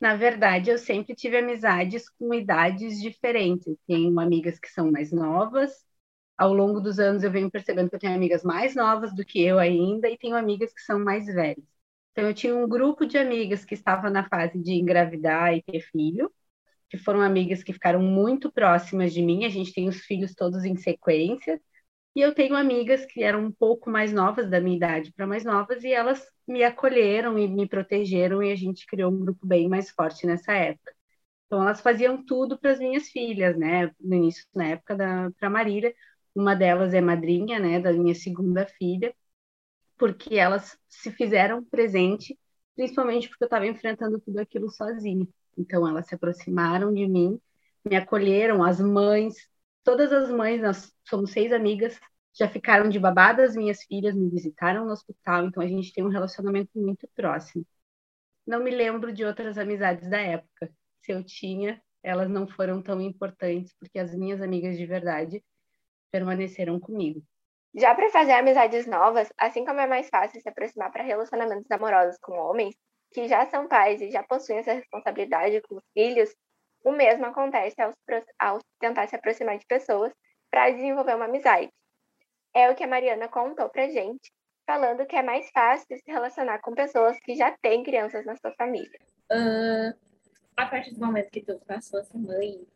Na 0.00 0.16
verdade, 0.16 0.70
eu 0.70 0.78
sempre 0.78 1.14
tive 1.14 1.38
amizades 1.38 2.08
com 2.18 2.32
idades 2.34 3.00
diferentes. 3.00 3.76
Tenho 3.86 4.18
amigas 4.18 4.58
que 4.58 4.68
são 4.68 4.90
mais 4.90 5.12
novas, 5.12 5.72
ao 6.40 6.54
longo 6.54 6.80
dos 6.80 6.98
anos 6.98 7.22
eu 7.22 7.30
venho 7.30 7.50
percebendo 7.50 7.90
que 7.90 7.96
eu 7.96 8.00
tenho 8.00 8.14
amigas 8.14 8.42
mais 8.42 8.74
novas 8.74 9.14
do 9.14 9.24
que 9.24 9.42
eu 9.42 9.58
ainda 9.58 10.08
e 10.08 10.16
tenho 10.16 10.34
amigas 10.36 10.72
que 10.72 10.80
são 10.80 10.98
mais 10.98 11.26
velhas. 11.26 11.62
Então 12.12 12.24
eu 12.26 12.34
tinha 12.34 12.56
um 12.56 12.66
grupo 12.68 13.06
de 13.06 13.18
amigas 13.18 13.64
que 13.64 13.74
estava 13.74 14.08
na 14.10 14.26
fase 14.28 14.58
de 14.58 14.72
engravidar 14.72 15.54
e 15.54 15.62
ter 15.62 15.80
filho, 15.82 16.32
que 16.90 16.98
foram 16.98 17.20
amigas 17.22 17.62
que 17.62 17.72
ficaram 17.72 18.02
muito 18.02 18.52
próximas 18.52 19.12
de 19.14 19.22
mim, 19.22 19.44
a 19.46 19.48
gente 19.48 19.72
tem 19.72 19.88
os 19.88 20.00
filhos 20.00 20.34
todos 20.34 20.64
em 20.64 20.76
sequência, 20.76 21.60
e 22.14 22.20
eu 22.20 22.34
tenho 22.34 22.56
amigas 22.56 23.06
que 23.06 23.22
eram 23.22 23.44
um 23.46 23.52
pouco 23.52 23.90
mais 23.90 24.12
novas 24.12 24.50
da 24.50 24.60
minha 24.60 24.76
idade 24.76 25.12
para 25.12 25.26
mais 25.26 25.44
novas 25.44 25.84
e 25.84 25.92
elas 25.92 26.26
me 26.46 26.64
acolheram 26.64 27.38
e 27.38 27.48
me 27.48 27.68
protegeram 27.68 28.42
e 28.42 28.52
a 28.52 28.56
gente 28.56 28.86
criou 28.86 29.12
um 29.12 29.20
grupo 29.20 29.46
bem 29.46 29.68
mais 29.68 29.90
forte 29.90 30.26
nessa 30.26 30.52
época. 30.52 30.92
Então 31.46 31.62
elas 31.62 31.80
faziam 31.80 32.24
tudo 32.24 32.58
para 32.58 32.72
as 32.72 32.78
minhas 32.80 33.08
filhas, 33.08 33.56
né? 33.58 33.92
No 34.00 34.16
início, 34.16 34.46
na 34.54 34.68
época 34.68 34.96
da 34.96 35.30
para 35.38 35.50
Marília, 35.50 35.94
uma 36.34 36.54
delas 36.56 36.94
é 36.94 37.00
madrinha, 37.00 37.58
né, 37.60 37.80
da 37.80 37.92
minha 37.92 38.14
segunda 38.14 38.66
filha, 38.66 39.14
porque 39.98 40.36
elas 40.36 40.78
se 40.88 41.10
fizeram 41.12 41.64
presente, 41.64 42.38
principalmente 42.76 43.28
porque 43.28 43.44
eu 43.44 43.46
estava 43.46 43.66
enfrentando 43.66 44.20
tudo 44.20 44.38
aquilo 44.38 44.70
sozinha. 44.70 45.26
Então 45.56 45.86
elas 45.86 46.06
se 46.06 46.14
aproximaram 46.14 46.92
de 46.92 47.06
mim, 47.06 47.40
me 47.84 47.96
acolheram, 47.96 48.62
as 48.62 48.80
mães, 48.80 49.34
todas 49.84 50.12
as 50.12 50.30
mães, 50.30 50.60
nós 50.60 50.92
somos 51.04 51.30
seis 51.32 51.52
amigas, 51.52 51.98
já 52.32 52.48
ficaram 52.48 52.88
de 52.88 52.98
babá 52.98 53.32
das 53.32 53.56
minhas 53.56 53.82
filhas, 53.82 54.14
me 54.14 54.28
visitaram 54.30 54.86
no 54.86 54.92
hospital, 54.92 55.46
então 55.46 55.62
a 55.62 55.66
gente 55.66 55.92
tem 55.92 56.04
um 56.04 56.08
relacionamento 56.08 56.70
muito 56.74 57.08
próximo. 57.14 57.66
Não 58.46 58.62
me 58.62 58.70
lembro 58.70 59.12
de 59.12 59.24
outras 59.24 59.58
amizades 59.58 60.08
da 60.08 60.20
época. 60.20 60.72
Se 61.02 61.12
eu 61.12 61.24
tinha, 61.24 61.82
elas 62.02 62.28
não 62.28 62.46
foram 62.46 62.82
tão 62.82 63.00
importantes, 63.00 63.74
porque 63.78 63.98
as 63.98 64.14
minhas 64.14 64.40
amigas 64.40 64.76
de 64.76 64.86
verdade 64.86 65.44
permaneceram 66.10 66.78
comigo. 66.80 67.22
Já 67.74 67.94
para 67.94 68.10
fazer 68.10 68.32
amizades 68.32 68.86
novas, 68.86 69.32
assim 69.38 69.64
como 69.64 69.80
é 69.80 69.86
mais 69.86 70.08
fácil 70.08 70.40
se 70.40 70.48
aproximar 70.48 70.90
para 70.90 71.04
relacionamentos 71.04 71.70
amorosos 71.70 72.18
com 72.20 72.32
homens 72.32 72.74
que 73.12 73.28
já 73.28 73.46
são 73.46 73.68
pais 73.68 74.00
e 74.00 74.10
já 74.10 74.22
possuem 74.22 74.58
essa 74.58 74.72
responsabilidade 74.72 75.60
com 75.62 75.76
os 75.76 75.84
filhos, 75.92 76.34
o 76.84 76.92
mesmo 76.92 77.26
acontece 77.26 77.80
ao, 77.80 77.92
ao 78.38 78.58
tentar 78.78 79.06
se 79.08 79.16
aproximar 79.16 79.58
de 79.58 79.66
pessoas 79.66 80.12
para 80.50 80.70
desenvolver 80.70 81.14
uma 81.14 81.26
amizade. 81.26 81.70
É 82.54 82.70
o 82.70 82.74
que 82.74 82.84
a 82.84 82.88
Mariana 82.88 83.28
contou 83.28 83.68
para 83.68 83.88
gente, 83.88 84.32
falando 84.66 85.06
que 85.06 85.16
é 85.16 85.22
mais 85.22 85.50
fácil 85.50 85.96
se 85.96 86.10
relacionar 86.10 86.60
com 86.60 86.74
pessoas 86.74 87.18
que 87.20 87.34
já 87.34 87.56
têm 87.58 87.84
crianças 87.84 88.24
na 88.24 88.36
sua 88.36 88.52
família. 88.52 88.98
Uh, 89.30 89.96
a 90.56 90.66
partir 90.66 90.94
do 90.94 91.00
momento 91.00 91.30
que 91.30 91.42
tu 91.42 91.60
passou 91.66 92.00
a 92.00 92.04
ser 92.04 92.18
mãe, 92.18 92.66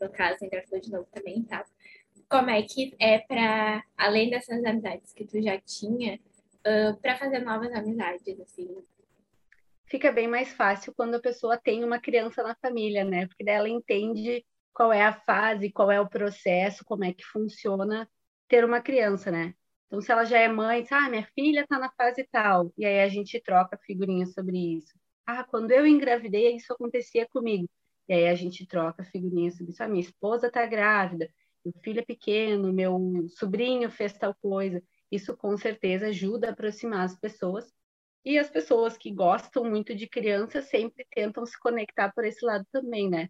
no 0.00 0.10
caso, 0.10 0.44
engravidou 0.44 0.80
de 0.80 0.90
novo 0.90 1.08
também, 1.12 1.42
tá? 1.44 1.64
como 2.28 2.50
é 2.50 2.62
que 2.62 2.94
é 2.98 3.18
para, 3.18 3.84
além 3.96 4.30
dessas 4.30 4.64
amizades 4.64 5.12
que 5.12 5.24
tu 5.24 5.40
já 5.40 5.58
tinha, 5.60 6.18
uh, 6.66 6.96
para 7.00 7.16
fazer 7.16 7.40
novas 7.40 7.72
amizades, 7.72 8.40
assim? 8.40 8.68
Fica 9.88 10.10
bem 10.12 10.28
mais 10.28 10.52
fácil 10.52 10.92
quando 10.96 11.14
a 11.16 11.20
pessoa 11.20 11.56
tem 11.58 11.84
uma 11.84 12.00
criança 12.00 12.42
na 12.42 12.54
família, 12.56 13.04
né? 13.04 13.26
Porque 13.26 13.44
daí 13.44 13.54
ela 13.54 13.68
entende 13.68 14.44
qual 14.72 14.92
é 14.92 15.02
a 15.02 15.12
fase, 15.12 15.70
qual 15.72 15.90
é 15.90 16.00
o 16.00 16.08
processo, 16.08 16.84
como 16.84 17.04
é 17.04 17.12
que 17.12 17.24
funciona 17.24 18.08
ter 18.48 18.64
uma 18.64 18.80
criança, 18.80 19.30
né? 19.30 19.54
Então, 19.86 20.00
se 20.00 20.10
ela 20.10 20.24
já 20.24 20.38
é 20.38 20.48
mãe, 20.48 20.82
diz, 20.82 20.92
ah, 20.92 21.08
minha 21.08 21.26
filha 21.34 21.60
está 21.62 21.78
na 21.78 21.90
fase 21.92 22.24
tal, 22.30 22.72
e 22.76 22.84
aí 22.84 23.00
a 23.00 23.08
gente 23.08 23.40
troca 23.40 23.78
figurinhas 23.86 24.32
sobre 24.34 24.58
isso. 24.78 24.92
Ah, 25.24 25.44
quando 25.44 25.70
eu 25.70 25.86
engravidei, 25.86 26.56
isso 26.56 26.72
acontecia 26.72 27.26
comigo. 27.28 27.68
E 28.08 28.12
aí 28.14 28.28
a 28.28 28.34
gente 28.34 28.66
troca 28.66 29.04
figurinhas 29.04 29.56
sobre 29.56 29.72
isso. 29.72 29.82
Ah, 29.82 29.88
minha 29.88 30.00
esposa 30.00 30.48
está 30.48 30.66
grávida 30.66 31.28
meu 31.66 31.74
filho 31.82 32.00
é 32.00 32.04
pequeno, 32.04 32.72
meu 32.72 33.26
sobrinho 33.30 33.90
fez 33.90 34.12
tal 34.12 34.34
coisa. 34.36 34.80
Isso 35.10 35.36
com 35.36 35.56
certeza 35.56 36.08
ajuda 36.08 36.48
a 36.48 36.52
aproximar 36.52 37.04
as 37.04 37.18
pessoas. 37.18 37.72
E 38.26 38.38
as 38.40 38.50
pessoas 38.50 38.98
que 38.98 39.12
gostam 39.12 39.64
muito 39.64 39.94
de 39.94 40.08
criança 40.08 40.60
sempre 40.60 41.06
tentam 41.14 41.46
se 41.46 41.56
conectar 41.60 42.12
por 42.12 42.24
esse 42.24 42.44
lado 42.44 42.66
também, 42.72 43.08
né? 43.08 43.28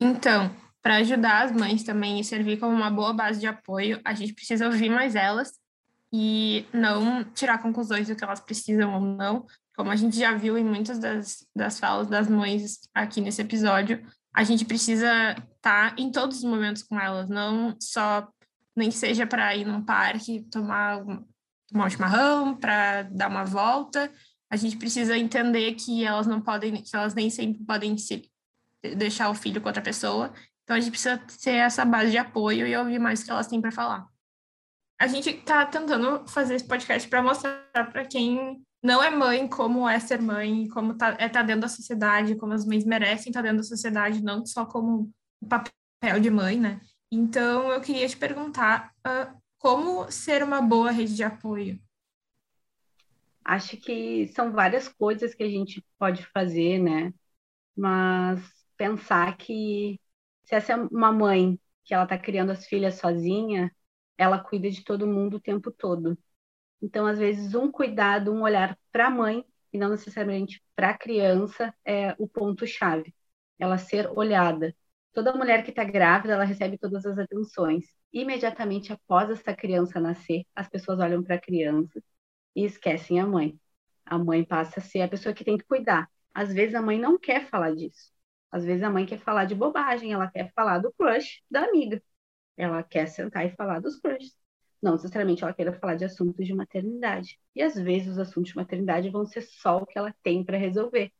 Então, 0.00 0.54
para 0.82 0.96
ajudar 0.96 1.44
as 1.44 1.52
mães 1.52 1.84
também 1.84 2.18
e 2.18 2.24
servir 2.24 2.58
como 2.58 2.74
uma 2.74 2.90
boa 2.90 3.12
base 3.12 3.38
de 3.38 3.46
apoio, 3.46 4.00
a 4.04 4.12
gente 4.14 4.34
precisa 4.34 4.66
ouvir 4.66 4.90
mais 4.90 5.14
elas 5.14 5.52
e 6.12 6.66
não 6.72 7.22
tirar 7.22 7.62
conclusões 7.62 8.08
do 8.08 8.16
que 8.16 8.24
elas 8.24 8.40
precisam 8.40 8.92
ou 8.92 9.00
não. 9.00 9.46
Como 9.76 9.92
a 9.92 9.96
gente 9.96 10.18
já 10.18 10.34
viu 10.34 10.58
em 10.58 10.64
muitas 10.64 10.98
das, 10.98 11.46
das 11.54 11.78
falas 11.78 12.08
das 12.08 12.28
mães 12.28 12.80
aqui 12.92 13.20
nesse 13.20 13.40
episódio, 13.40 14.04
a 14.34 14.42
gente 14.42 14.64
precisa 14.64 15.30
estar 15.30 15.94
tá 15.94 15.94
em 15.96 16.10
todos 16.10 16.38
os 16.38 16.44
momentos 16.44 16.82
com 16.82 16.98
elas, 16.98 17.28
não 17.28 17.76
só 17.80 18.28
nem 18.74 18.90
seja 18.90 19.24
para 19.24 19.54
ir 19.54 19.64
num 19.64 19.84
parque, 19.84 20.44
tomar, 20.50 20.98
tomar 21.68 21.86
um 21.86 21.90
chimarrão, 21.90 22.56
para 22.56 23.02
dar 23.04 23.28
uma 23.28 23.44
volta. 23.44 24.10
A 24.52 24.56
gente 24.56 24.76
precisa 24.76 25.16
entender 25.16 25.72
que 25.76 26.04
elas 26.04 26.26
não 26.26 26.38
podem, 26.38 26.82
que 26.82 26.94
elas 26.94 27.14
nem 27.14 27.30
sempre 27.30 27.64
podem 27.64 27.96
se 27.96 28.30
deixar 28.96 29.30
o 29.30 29.34
filho 29.34 29.62
com 29.62 29.68
outra 29.68 29.80
pessoa. 29.80 30.30
Então 30.62 30.76
a 30.76 30.80
gente 30.80 30.90
precisa 30.90 31.16
ter 31.42 31.52
essa 31.52 31.86
base 31.86 32.10
de 32.10 32.18
apoio 32.18 32.66
e 32.66 32.76
ouvir 32.76 32.98
mais 32.98 33.22
o 33.22 33.24
que 33.24 33.30
elas 33.30 33.46
têm 33.46 33.62
para 33.62 33.72
falar. 33.72 34.06
A 35.00 35.06
gente 35.06 35.30
está 35.30 35.64
tentando 35.64 36.28
fazer 36.28 36.56
esse 36.56 36.66
podcast 36.66 37.08
para 37.08 37.22
mostrar 37.22 37.90
para 37.90 38.04
quem 38.04 38.62
não 38.84 39.02
é 39.02 39.08
mãe 39.08 39.48
como 39.48 39.88
é 39.88 39.98
ser 39.98 40.20
mãe, 40.20 40.68
como 40.68 40.98
tá, 40.98 41.12
é 41.18 41.26
estar 41.26 41.30
tá 41.30 41.42
dentro 41.42 41.62
da 41.62 41.68
sociedade, 41.68 42.36
como 42.36 42.52
as 42.52 42.66
mães 42.66 42.84
merecem 42.84 43.30
estar 43.30 43.40
tá 43.40 43.44
dentro 43.44 43.58
da 43.58 43.64
sociedade, 43.64 44.22
não 44.22 44.44
só 44.44 44.66
como 44.66 45.10
o 45.40 45.46
papel 45.46 46.20
de 46.20 46.28
mãe, 46.28 46.60
né? 46.60 46.78
Então, 47.10 47.72
eu 47.72 47.80
queria 47.80 48.06
te 48.06 48.18
perguntar 48.18 48.92
uh, 49.06 49.34
como 49.58 50.10
ser 50.10 50.42
uma 50.42 50.60
boa 50.60 50.90
rede 50.90 51.14
de 51.14 51.24
apoio? 51.24 51.80
Acho 53.44 53.76
que 53.76 54.28
são 54.28 54.52
várias 54.52 54.88
coisas 54.88 55.34
que 55.34 55.42
a 55.42 55.48
gente 55.48 55.84
pode 55.98 56.24
fazer, 56.26 56.78
né? 56.78 57.12
Mas 57.76 58.40
pensar 58.76 59.36
que 59.36 60.00
se 60.44 60.54
essa 60.54 60.72
é 60.74 60.76
uma 60.76 61.12
mãe 61.12 61.58
que 61.84 61.94
ela 61.94 62.04
está 62.04 62.18
criando 62.18 62.52
as 62.52 62.66
filhas 62.66 62.96
sozinha, 62.96 63.74
ela 64.18 64.38
cuida 64.38 64.70
de 64.70 64.84
todo 64.84 65.06
mundo 65.06 65.36
o 65.38 65.40
tempo 65.40 65.70
todo. 65.72 66.18
Então, 66.82 67.06
às 67.06 67.18
vezes, 67.18 67.54
um 67.54 67.70
cuidado, 67.70 68.32
um 68.32 68.42
olhar 68.42 68.78
para 68.92 69.06
a 69.08 69.10
mãe 69.10 69.44
e 69.72 69.78
não 69.78 69.90
necessariamente 69.90 70.62
para 70.76 70.90
a 70.90 70.98
criança 70.98 71.74
é 71.84 72.14
o 72.18 72.28
ponto-chave. 72.28 73.14
Ela 73.58 73.78
ser 73.78 74.10
olhada. 74.18 74.74
Toda 75.12 75.34
mulher 75.34 75.64
que 75.64 75.70
está 75.70 75.84
grávida, 75.84 76.34
ela 76.34 76.44
recebe 76.44 76.78
todas 76.78 77.06
as 77.06 77.18
atenções. 77.18 77.86
Imediatamente 78.12 78.92
após 78.92 79.30
essa 79.30 79.54
criança 79.54 80.00
nascer, 80.00 80.44
as 80.54 80.68
pessoas 80.68 80.98
olham 81.00 81.22
para 81.22 81.36
a 81.36 81.40
criança 81.40 82.02
e 82.54 82.64
esquecem 82.64 83.20
a 83.20 83.26
mãe. 83.26 83.58
A 84.04 84.18
mãe 84.18 84.44
passa 84.44 84.80
a 84.80 84.82
ser 84.82 85.02
a 85.02 85.08
pessoa 85.08 85.34
que 85.34 85.44
tem 85.44 85.56
que 85.56 85.64
cuidar. 85.64 86.08
Às 86.34 86.52
vezes 86.52 86.74
a 86.74 86.82
mãe 86.82 86.98
não 86.98 87.18
quer 87.18 87.46
falar 87.48 87.74
disso. 87.74 88.12
Às 88.50 88.64
vezes 88.64 88.82
a 88.82 88.90
mãe 88.90 89.06
quer 89.06 89.18
falar 89.20 89.44
de 89.46 89.54
bobagem, 89.54 90.12
ela 90.12 90.30
quer 90.30 90.52
falar 90.54 90.78
do 90.78 90.92
crush 90.92 91.42
da 91.50 91.64
amiga. 91.64 92.02
Ela 92.56 92.82
quer 92.82 93.06
sentar 93.06 93.46
e 93.46 93.50
falar 93.56 93.80
dos 93.80 93.98
crushes. 93.98 94.36
Não 94.82 94.92
necessariamente 94.92 95.42
ela 95.42 95.54
queira 95.54 95.72
falar 95.72 95.94
de 95.94 96.04
assuntos 96.04 96.46
de 96.46 96.54
maternidade. 96.54 97.38
E 97.54 97.62
às 97.62 97.74
vezes 97.74 98.08
os 98.08 98.18
assuntos 98.18 98.50
de 98.50 98.56
maternidade 98.56 99.10
vão 99.10 99.24
ser 99.24 99.42
só 99.42 99.78
o 99.78 99.86
que 99.86 99.98
ela 99.98 100.14
tem 100.22 100.44
para 100.44 100.58
resolver. 100.58 101.12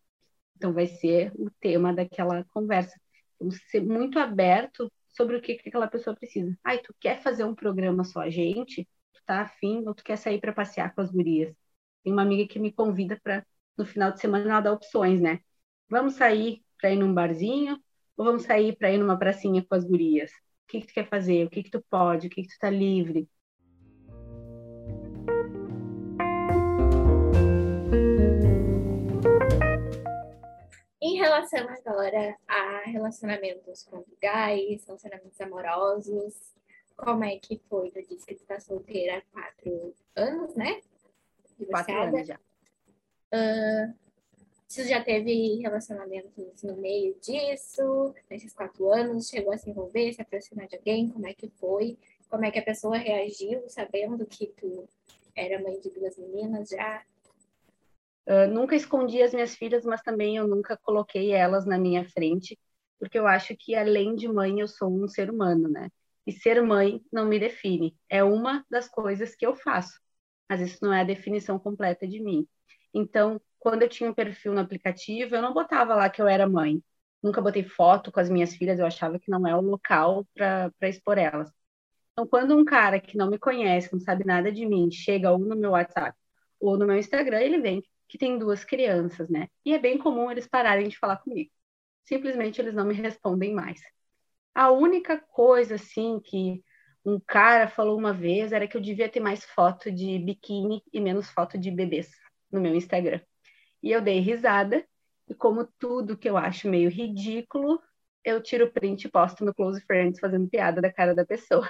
Então 0.57 0.73
vai 0.73 0.87
ser 0.87 1.33
o 1.37 1.51
tema 1.61 1.95
daquela 1.95 2.45
conversa. 2.53 2.99
Então, 3.37 3.51
ser 3.71 3.81
muito 3.83 4.19
aberto 4.19 4.93
sobre 5.09 5.37
o 5.37 5.43
que, 5.43 5.57
que 5.57 5.69
aquela 5.69 5.89
pessoa 5.89 6.17
precisa. 6.17 6.57
Ai, 6.65 6.79
tu 6.79 6.95
quer 7.01 7.23
fazer 7.23 7.45
um 7.45 7.55
programa 7.55 8.05
só 8.05 8.21
a 8.21 8.31
gente? 8.31 8.89
Tá 9.27 9.43
afim 9.43 9.85
ou 9.87 9.95
tu 9.95 10.03
quer 10.03 10.17
sair 10.17 10.41
para 10.41 10.53
passear 10.53 10.95
com 10.95 11.01
as 11.01 11.11
gurias? 11.11 11.55
Tem 12.03 12.13
uma 12.13 12.23
amiga 12.23 12.53
que 12.53 12.59
me 12.59 12.73
convida 12.73 13.19
para 13.23 13.47
no 13.77 13.87
final 13.87 14.13
de 14.13 14.21
semana 14.21 14.51
ela 14.51 14.61
dá 14.61 14.73
opções, 14.73 15.21
né? 15.21 15.41
Vamos 15.89 16.15
sair 16.15 16.63
para 16.81 16.91
ir 16.91 16.97
num 16.97 17.15
barzinho 17.15 17.79
ou 18.17 18.25
vamos 18.25 18.43
sair 18.43 18.77
para 18.77 18.91
ir 18.91 18.99
numa 18.99 19.19
pracinha 19.19 19.65
com 19.65 19.75
as 19.75 19.85
gurias? 19.85 20.31
O 20.31 20.67
que, 20.69 20.81
que 20.81 20.87
tu 20.89 20.95
quer 20.95 21.09
fazer? 21.09 21.47
O 21.47 21.51
que, 21.51 21.63
que 21.63 21.71
tu 21.71 21.83
pode? 21.89 22.27
O 22.27 22.31
que, 22.31 22.43
que 22.43 22.49
tu 22.49 22.59
tá 22.59 22.71
livre? 22.71 23.29
Em 31.01 31.17
relação 31.17 31.67
agora 31.69 32.37
a 32.49 32.83
relacionamentos 32.87 33.85
conjugais, 33.85 34.85
relacionamentos 34.85 35.41
amorosos, 35.41 36.53
como 36.97 37.25
é 37.25 37.37
que 37.39 37.61
foi? 37.69 37.91
Tu 37.91 38.03
disse 38.09 38.27
que 38.27 38.35
tu 38.35 38.45
tá 38.45 38.61
solteira 38.61 39.19
há 39.19 39.23
quatro 39.33 39.95
anos, 40.17 40.55
né? 40.55 40.81
Quatro 41.71 41.95
anos 41.95 42.27
já. 42.27 42.39
Uh, 43.35 43.95
você 44.69 44.89
já 44.89 45.05
teve 45.05 45.57
relacionamentos 45.57 46.63
no 46.63 46.77
meio 46.77 47.15
disso, 47.21 48.15
nesses 48.31 48.55
quatro 48.55 48.91
anos? 48.91 49.29
Chegou 49.29 49.53
a 49.53 49.59
se 49.59 49.69
envolver, 49.69 50.13
se 50.13 50.23
aproximar 50.23 50.67
de 50.67 50.77
alguém? 50.77 51.11
Como 51.11 51.27
é 51.27 51.35
que 51.35 51.49
foi? 51.49 51.99
Como 52.31 52.45
é 52.45 52.51
que 52.51 52.59
a 52.59 52.65
pessoa 52.65 52.97
reagiu 52.97 53.69
sabendo 53.69 54.25
que 54.25 54.47
tu 54.47 54.89
era 55.37 55.63
mãe 55.63 55.79
de 55.79 55.91
duas 55.91 56.17
meninas 56.17 56.71
já? 56.71 57.03
Uh, 58.27 58.47
nunca 58.51 58.75
escondi 58.75 59.21
as 59.21 59.35
minhas 59.35 59.55
filhas, 59.55 59.85
mas 59.85 60.01
também 60.01 60.37
eu 60.37 60.47
nunca 60.47 60.77
coloquei 60.77 61.33
elas 61.33 61.67
na 61.67 61.77
minha 61.77 62.09
frente, 62.09 62.59
porque 62.99 63.19
eu 63.19 63.27
acho 63.27 63.55
que 63.57 63.75
além 63.75 64.15
de 64.15 64.27
mãe 64.29 64.61
eu 64.61 64.69
sou 64.69 64.89
um 64.91 65.07
ser 65.07 65.29
humano, 65.29 65.69
né? 65.69 65.91
E 66.27 66.33
ser 66.33 66.63
mãe 66.63 67.01
não 67.13 67.27
me 67.27 67.39
define. 67.39 67.97
É 68.09 68.23
uma 68.23 68.65
das 68.71 68.89
coisas 68.89 69.35
que 69.35 69.47
eu 69.47 69.55
faço, 69.57 70.01
mas 70.49 70.61
isso 70.61 70.79
não 70.83 70.93
é 70.93 71.01
a 71.01 71.05
definição 71.05 71.59
completa 71.59 72.07
de 72.07 72.21
mim. 72.21 72.47
Então, 72.95 73.41
quando 73.59 73.83
eu 73.83 73.89
tinha 73.89 74.11
um 74.11 74.15
perfil 74.15 74.53
no 74.53 74.61
aplicativo, 74.61 75.35
eu 75.35 75.43
não 75.43 75.55
botava 75.55 75.95
lá 75.95 76.09
que 76.11 76.21
eu 76.23 76.29
era 76.29 76.49
mãe. 76.49 76.83
Nunca 77.23 77.41
botei 77.41 77.65
foto 77.65 78.11
com 78.13 78.21
as 78.21 78.29
minhas 78.29 78.55
filhas, 78.55 78.79
eu 78.79 78.87
achava 78.87 79.19
que 79.19 79.31
não 79.31 79.47
é 79.47 79.55
o 79.57 79.61
local 79.61 80.27
para 80.35 80.73
expor 80.83 81.19
elas. 81.19 81.51
Então, 82.13 82.27
quando 82.27 82.57
um 82.57 82.65
cara 82.65 83.01
que 83.01 83.17
não 83.17 83.31
me 83.31 83.39
conhece, 83.39 83.93
não 83.93 84.01
sabe 84.01 84.25
nada 84.25 84.53
de 84.53 84.67
mim, 84.67 84.91
chega 84.91 85.31
ou 85.33 85.39
no 85.39 85.57
meu 85.57 85.71
WhatsApp 85.73 86.17
ou 86.61 86.77
no 86.79 86.87
meu 86.87 86.97
Instagram, 86.97 87.41
ele 87.41 87.61
vem 87.61 87.83
que 88.09 88.19
tem 88.19 88.39
duas 88.39 88.65
crianças, 88.65 89.29
né? 89.31 89.49
E 89.65 89.73
é 89.75 89.79
bem 89.79 89.99
comum 89.99 90.31
eles 90.31 90.47
pararem 90.47 90.89
de 90.89 90.99
falar 90.99 91.17
comigo. 91.19 91.51
Simplesmente 92.05 92.61
eles 92.61 92.75
não 92.75 92.85
me 92.85 92.95
respondem 92.95 93.55
mais. 93.55 93.81
A 94.55 94.71
única 94.71 95.19
coisa, 95.19 95.77
assim, 95.77 96.21
que 96.21 96.63
um 97.05 97.19
cara 97.19 97.67
falou 97.69 97.99
uma 97.99 98.13
vez 98.13 98.53
era 98.53 98.69
que 98.69 98.77
eu 98.77 98.81
devia 98.81 99.09
ter 99.09 99.21
mais 99.21 99.45
foto 99.45 99.91
de 99.91 100.19
biquíni 100.19 100.83
e 100.93 101.01
menos 101.01 101.31
foto 101.31 101.59
de 101.59 101.71
bebês 101.71 102.11
no 102.51 102.61
meu 102.61 102.75
Instagram. 102.75 103.21
E 103.83 103.91
eu 103.91 104.01
dei 104.01 104.21
risada, 104.21 104.87
e 105.29 105.35
como 105.35 105.67
tudo 105.79 106.17
que 106.17 106.29
eu 106.29 106.37
acho 106.37 106.69
meio 106.69 106.91
ridículo, 106.91 107.83
eu 108.25 108.43
tiro 108.43 108.71
print 108.71 109.05
e 109.07 109.11
posto 109.11 109.45
no 109.45 109.55
Close 109.55 109.81
Friends 109.85 110.21
fazendo 110.21 110.49
piada 110.49 110.81
da 110.81 110.93
cara 110.93 111.15
da 111.15 111.25
pessoa. 111.25 111.69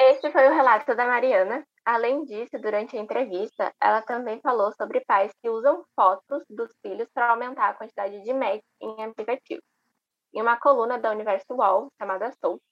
Este 0.00 0.30
foi 0.30 0.46
o 0.46 0.54
relato 0.54 0.94
da 0.94 1.06
Mariana. 1.06 1.66
Além 1.84 2.24
disso, 2.24 2.58
durante 2.60 2.96
a 2.96 3.00
entrevista, 3.00 3.72
ela 3.82 4.02
também 4.02 4.40
falou 4.40 4.70
sobre 4.72 5.00
pais 5.00 5.32
que 5.42 5.48
usam 5.48 5.84
fotos 5.96 6.44
dos 6.50 6.70
filhos 6.82 7.08
para 7.14 7.30
aumentar 7.30 7.70
a 7.70 7.74
quantidade 7.74 8.22
de 8.22 8.32
match 8.34 8.62
em 8.80 9.04
aplicativos. 9.04 9.64
Em 10.38 10.40
uma 10.40 10.56
coluna 10.56 11.00
da 11.00 11.10
Universo 11.10 11.52
UOL, 11.52 11.92
chamada 11.98 12.30
Soul, 12.40 12.62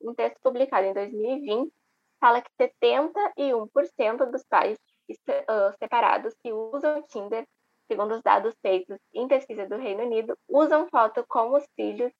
um 0.00 0.14
texto 0.14 0.40
publicado 0.40 0.86
em 0.86 0.94
2020, 0.94 1.70
fala 2.18 2.40
que 2.40 2.48
71% 2.58 4.30
dos 4.30 4.42
pais 4.44 4.78
uh, 5.10 5.76
separados 5.78 6.34
que 6.42 6.50
usam 6.50 7.02
Tinder, 7.02 7.46
segundo 7.86 8.14
os 8.14 8.22
dados 8.22 8.54
feitos 8.62 8.98
em 9.12 9.28
pesquisa 9.28 9.68
do 9.68 9.76
Reino 9.76 10.02
Unido, 10.02 10.34
usam 10.48 10.88
foto 10.88 11.22
com 11.28 11.52
os 11.52 11.62
filhos 11.76 12.10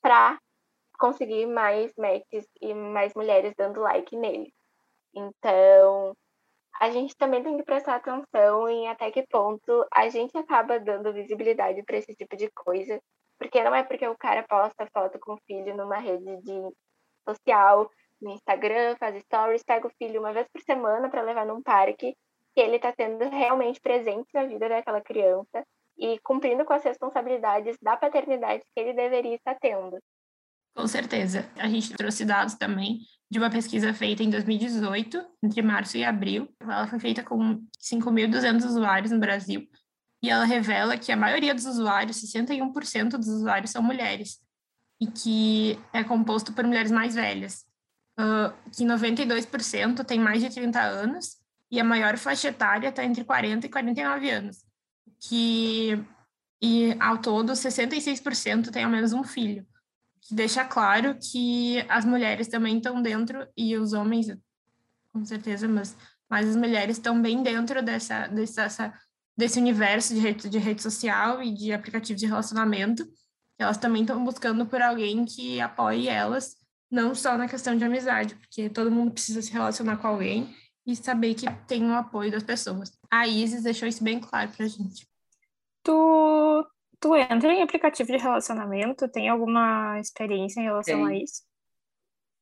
para 0.00 0.38
conseguir 0.98 1.44
mais 1.44 1.92
matches 1.98 2.48
e 2.58 2.72
mais 2.72 3.12
mulheres 3.12 3.52
dando 3.54 3.82
like 3.82 4.16
nele. 4.16 4.50
Então, 5.14 6.16
a 6.80 6.88
gente 6.88 7.14
também 7.18 7.42
tem 7.42 7.58
que 7.58 7.64
prestar 7.64 7.96
atenção 7.96 8.66
em 8.66 8.88
até 8.88 9.10
que 9.10 9.26
ponto 9.26 9.86
a 9.92 10.08
gente 10.08 10.38
acaba 10.38 10.80
dando 10.80 11.12
visibilidade 11.12 11.82
para 11.82 11.98
esse 11.98 12.14
tipo 12.14 12.34
de 12.34 12.50
coisa, 12.50 12.98
porque 13.38 13.62
não 13.62 13.74
é 13.74 13.82
porque 13.82 14.06
o 14.06 14.16
cara 14.16 14.42
posta 14.42 14.88
foto 14.92 15.18
com 15.18 15.34
o 15.34 15.40
filho 15.46 15.76
numa 15.76 15.98
rede 15.98 16.36
de 16.42 16.74
social, 17.28 17.90
no 18.20 18.30
Instagram, 18.30 18.96
faz 18.96 19.20
stories, 19.22 19.62
pega 19.62 19.86
o 19.86 19.92
filho 19.96 20.20
uma 20.20 20.32
vez 20.32 20.46
por 20.52 20.60
semana 20.62 21.08
para 21.08 21.22
levar 21.22 21.46
num 21.46 21.62
parque, 21.62 22.16
que 22.54 22.60
ele 22.60 22.76
está 22.76 22.92
sendo 22.92 23.28
realmente 23.28 23.80
presente 23.80 24.28
na 24.34 24.44
vida 24.44 24.68
daquela 24.68 25.00
criança 25.00 25.64
e 25.96 26.18
cumprindo 26.20 26.64
com 26.64 26.72
as 26.72 26.82
responsabilidades 26.82 27.76
da 27.80 27.96
paternidade 27.96 28.62
que 28.74 28.80
ele 28.80 28.92
deveria 28.92 29.36
estar 29.36 29.56
tendo. 29.60 29.98
Com 30.74 30.86
certeza. 30.86 31.50
A 31.56 31.68
gente 31.68 31.92
trouxe 31.94 32.24
dados 32.24 32.54
também 32.54 33.00
de 33.30 33.38
uma 33.38 33.50
pesquisa 33.50 33.92
feita 33.92 34.22
em 34.22 34.30
2018, 34.30 35.26
entre 35.42 35.60
março 35.60 35.96
e 35.96 36.04
abril. 36.04 36.48
Ela 36.60 36.86
foi 36.86 37.00
feita 37.00 37.22
com 37.22 37.60
5.200 37.80 38.64
usuários 38.64 39.10
no 39.10 39.18
Brasil 39.18 39.68
e 40.22 40.30
ela 40.30 40.44
revela 40.44 40.98
que 40.98 41.12
a 41.12 41.16
maioria 41.16 41.54
dos 41.54 41.64
usuários, 41.64 42.20
61% 42.20 43.10
dos 43.10 43.28
usuários, 43.28 43.70
são 43.70 43.82
mulheres. 43.82 44.40
E 45.00 45.06
que 45.06 45.78
é 45.92 46.02
composto 46.02 46.52
por 46.52 46.64
mulheres 46.64 46.90
mais 46.90 47.14
velhas, 47.14 47.64
uh, 48.18 48.52
que 48.72 48.84
92% 48.84 50.04
tem 50.04 50.18
mais 50.18 50.42
de 50.42 50.50
30 50.50 50.80
anos 50.80 51.38
e 51.70 51.78
a 51.78 51.84
maior 51.84 52.16
faixa 52.16 52.48
etária 52.48 52.88
está 52.88 53.04
entre 53.04 53.24
40 53.24 53.66
e 53.66 53.70
49 53.70 54.30
anos, 54.30 54.64
que 55.20 56.04
e 56.60 56.96
ao 56.98 57.18
todo 57.18 57.52
66% 57.52 58.70
tem 58.70 58.84
ao 58.84 58.90
menos 58.90 59.12
um 59.12 59.22
filho. 59.22 59.66
Que 60.20 60.34
deixa 60.34 60.64
claro 60.64 61.16
que 61.16 61.78
as 61.88 62.04
mulheres 62.04 62.48
também 62.48 62.76
estão 62.76 63.00
dentro, 63.00 63.46
e 63.56 63.76
os 63.76 63.92
homens, 63.92 64.36
com 65.12 65.24
certeza, 65.24 65.68
mas, 65.68 65.96
mas 66.28 66.48
as 66.48 66.56
mulheres 66.56 66.96
estão 66.96 67.20
bem 67.22 67.42
dentro 67.42 67.82
dessa, 67.82 68.26
dessa, 68.26 68.92
desse 69.38 69.58
universo 69.58 70.12
de 70.12 70.20
rede, 70.20 70.48
de 70.48 70.58
rede 70.58 70.82
social 70.82 71.42
e 71.42 71.54
de 71.54 71.72
aplicativo 71.72 72.18
de 72.18 72.26
relacionamento. 72.26 73.06
Elas 73.58 73.78
também 73.78 74.02
estão 74.02 74.22
buscando 74.22 74.66
por 74.66 74.82
alguém 74.82 75.24
que 75.24 75.60
apoie 75.60 76.08
elas, 76.08 76.56
não 76.90 77.14
só 77.14 77.38
na 77.38 77.48
questão 77.48 77.76
de 77.76 77.84
amizade, 77.84 78.34
porque 78.34 78.68
todo 78.68 78.90
mundo 78.90 79.12
precisa 79.12 79.40
se 79.40 79.52
relacionar 79.52 79.96
com 79.96 80.08
alguém 80.08 80.54
e 80.86 80.94
saber 80.94 81.34
que 81.34 81.46
tem 81.66 81.88
o 81.88 81.94
apoio 81.94 82.30
das 82.30 82.42
pessoas. 82.42 82.90
A 83.10 83.26
Isis 83.26 83.62
deixou 83.62 83.88
isso 83.88 84.04
bem 84.04 84.20
claro 84.20 84.50
pra 84.50 84.66
gente. 84.66 85.06
Tu 85.82 86.66
Tu 87.00 87.14
entra 87.14 87.52
em 87.52 87.62
aplicativo 87.62 88.10
de 88.10 88.18
relacionamento? 88.18 89.08
Tem 89.08 89.28
alguma 89.28 90.00
experiência 90.00 90.60
em 90.60 90.64
relação 90.64 91.06
tem. 91.06 91.16
a 91.16 91.22
isso? 91.22 91.42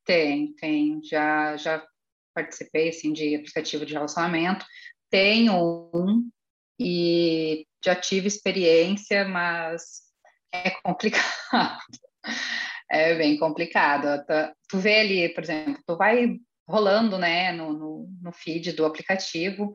Tem, 0.04 0.54
tem. 0.54 1.00
Já, 1.04 1.56
já 1.56 1.86
participei 2.34 2.88
assim, 2.88 3.12
de 3.12 3.34
aplicativo 3.34 3.84
de 3.84 3.92
relacionamento. 3.92 4.64
Tenho 5.10 5.90
um 5.92 6.28
e 6.78 7.66
já 7.84 7.94
tive 7.94 8.28
experiência, 8.28 9.24
mas 9.26 9.82
é 10.52 10.70
complicado. 10.82 11.24
É 12.88 13.16
bem 13.16 13.36
complicado. 13.36 14.24
Tu 14.68 14.78
vê 14.78 15.00
ali, 15.00 15.28
por 15.34 15.42
exemplo, 15.42 15.82
tu 15.84 15.96
vai 15.96 16.36
rolando 16.68 17.18
né, 17.18 17.50
no, 17.50 17.72
no, 17.72 18.08
no 18.22 18.32
feed 18.32 18.74
do 18.74 18.84
aplicativo, 18.84 19.74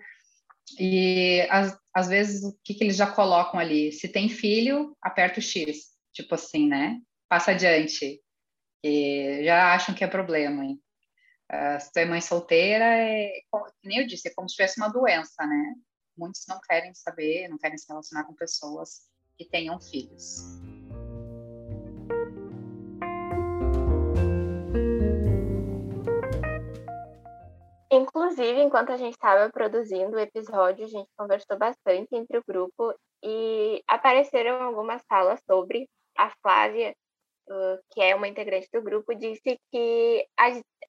e 0.80 1.46
às, 1.50 1.78
às 1.94 2.08
vezes 2.08 2.44
o 2.44 2.58
que, 2.64 2.74
que 2.74 2.84
eles 2.84 2.96
já 2.96 3.08
colocam 3.12 3.60
ali? 3.60 3.92
Se 3.92 4.08
tem 4.08 4.30
filho, 4.30 4.96
aperta 5.02 5.40
o 5.40 5.44
X, 5.44 5.90
tipo 6.14 6.36
assim, 6.36 6.68
né? 6.68 7.00
Passa 7.30 7.52
adiante. 7.52 8.22
E 8.84 9.44
já 9.44 9.74
acham 9.74 9.94
que 9.94 10.04
é 10.04 10.08
problema. 10.08 10.64
Hein? 10.64 10.80
Uh, 11.52 11.80
se 11.80 11.92
tu 11.92 11.98
é 11.98 12.06
mãe 12.06 12.22
solteira, 12.22 12.86
é, 12.86 13.32
nem 13.84 14.00
eu 14.00 14.08
disse, 14.08 14.30
é 14.30 14.34
como 14.34 14.48
se 14.48 14.56
tivesse 14.56 14.80
uma 14.80 14.90
doença, 14.90 15.46
né? 15.46 15.74
Muitos 16.22 16.46
não 16.48 16.62
querem 16.62 16.94
saber, 16.94 17.48
não 17.48 17.58
querem 17.58 17.80
se 17.80 17.88
relacionar 17.90 18.26
com 18.26 18.36
pessoas 18.36 19.10
que 19.36 19.44
tenham 19.44 19.82
filhos. 19.82 20.38
Inclusive, 27.92 28.62
enquanto 28.62 28.92
a 28.92 28.98
gente 28.98 29.14
estava 29.14 29.52
produzindo 29.52 30.16
o 30.16 30.20
episódio, 30.20 30.86
a 30.86 30.88
gente 30.88 31.10
conversou 31.18 31.58
bastante 31.58 32.10
entre 32.12 32.38
o 32.38 32.44
grupo 32.48 32.94
e 33.24 33.84
apareceram 33.88 34.62
algumas 34.62 35.02
falas 35.10 35.42
sobre 35.50 35.90
a 36.16 36.30
Flávia, 36.40 36.96
que 37.90 38.00
é 38.00 38.14
uma 38.16 38.28
integrante 38.28 38.70
do 38.72 38.84
grupo, 38.84 39.16
disse 39.16 39.60
que 39.72 40.28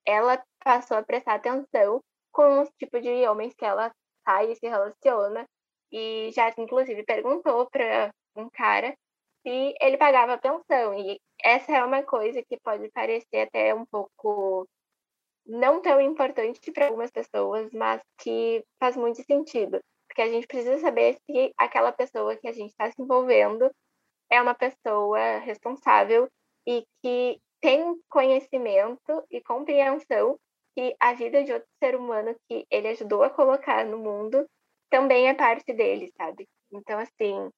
ela 0.06 0.44
passou 0.62 0.98
a 0.98 1.02
prestar 1.02 1.36
atenção 1.36 2.02
com 2.30 2.60
os 2.60 2.68
tipos 2.78 3.00
de 3.00 3.26
homens 3.26 3.54
que 3.54 3.64
ela 3.64 3.90
sai 4.24 4.52
e 4.52 4.56
se 4.56 4.66
relaciona. 4.66 5.46
E 5.90 6.30
já 6.32 6.52
inclusive 6.58 7.04
perguntou 7.04 7.68
para 7.70 8.10
um 8.36 8.48
cara 8.50 8.94
se 9.42 9.74
ele 9.80 9.96
pagava 9.96 10.38
pensão. 10.38 10.94
E 10.94 11.20
essa 11.42 11.72
é 11.72 11.84
uma 11.84 12.02
coisa 12.02 12.42
que 12.42 12.58
pode 12.60 12.90
parecer 12.90 13.42
até 13.42 13.74
um 13.74 13.84
pouco 13.86 14.66
não 15.46 15.80
tão 15.82 16.00
importante 16.00 16.70
para 16.72 16.86
algumas 16.86 17.10
pessoas, 17.10 17.70
mas 17.72 18.00
que 18.18 18.64
faz 18.78 18.96
muito 18.96 19.22
sentido. 19.24 19.80
Porque 20.08 20.22
a 20.22 20.28
gente 20.28 20.46
precisa 20.46 20.78
saber 20.78 21.16
se 21.26 21.52
aquela 21.56 21.92
pessoa 21.92 22.36
que 22.36 22.46
a 22.46 22.52
gente 22.52 22.70
está 22.70 22.90
se 22.90 23.00
envolvendo 23.00 23.70
é 24.30 24.40
uma 24.40 24.54
pessoa 24.54 25.38
responsável 25.38 26.28
e 26.66 26.84
que 27.02 27.40
tem 27.60 27.98
conhecimento 28.08 29.24
e 29.30 29.40
compreensão 29.40 30.38
que 30.74 30.94
a 31.00 31.12
vida 31.14 31.44
de 31.44 31.52
outro 31.52 31.68
ser 31.82 31.94
humano 31.94 32.34
que 32.48 32.66
ele 32.70 32.88
ajudou 32.88 33.22
a 33.22 33.30
colocar 33.30 33.84
no 33.84 33.98
mundo 33.98 34.46
também 34.90 35.28
é 35.28 35.34
parte 35.34 35.72
dele, 35.72 36.12
sabe? 36.16 36.46
Então, 36.72 36.98
assim, 36.98 37.50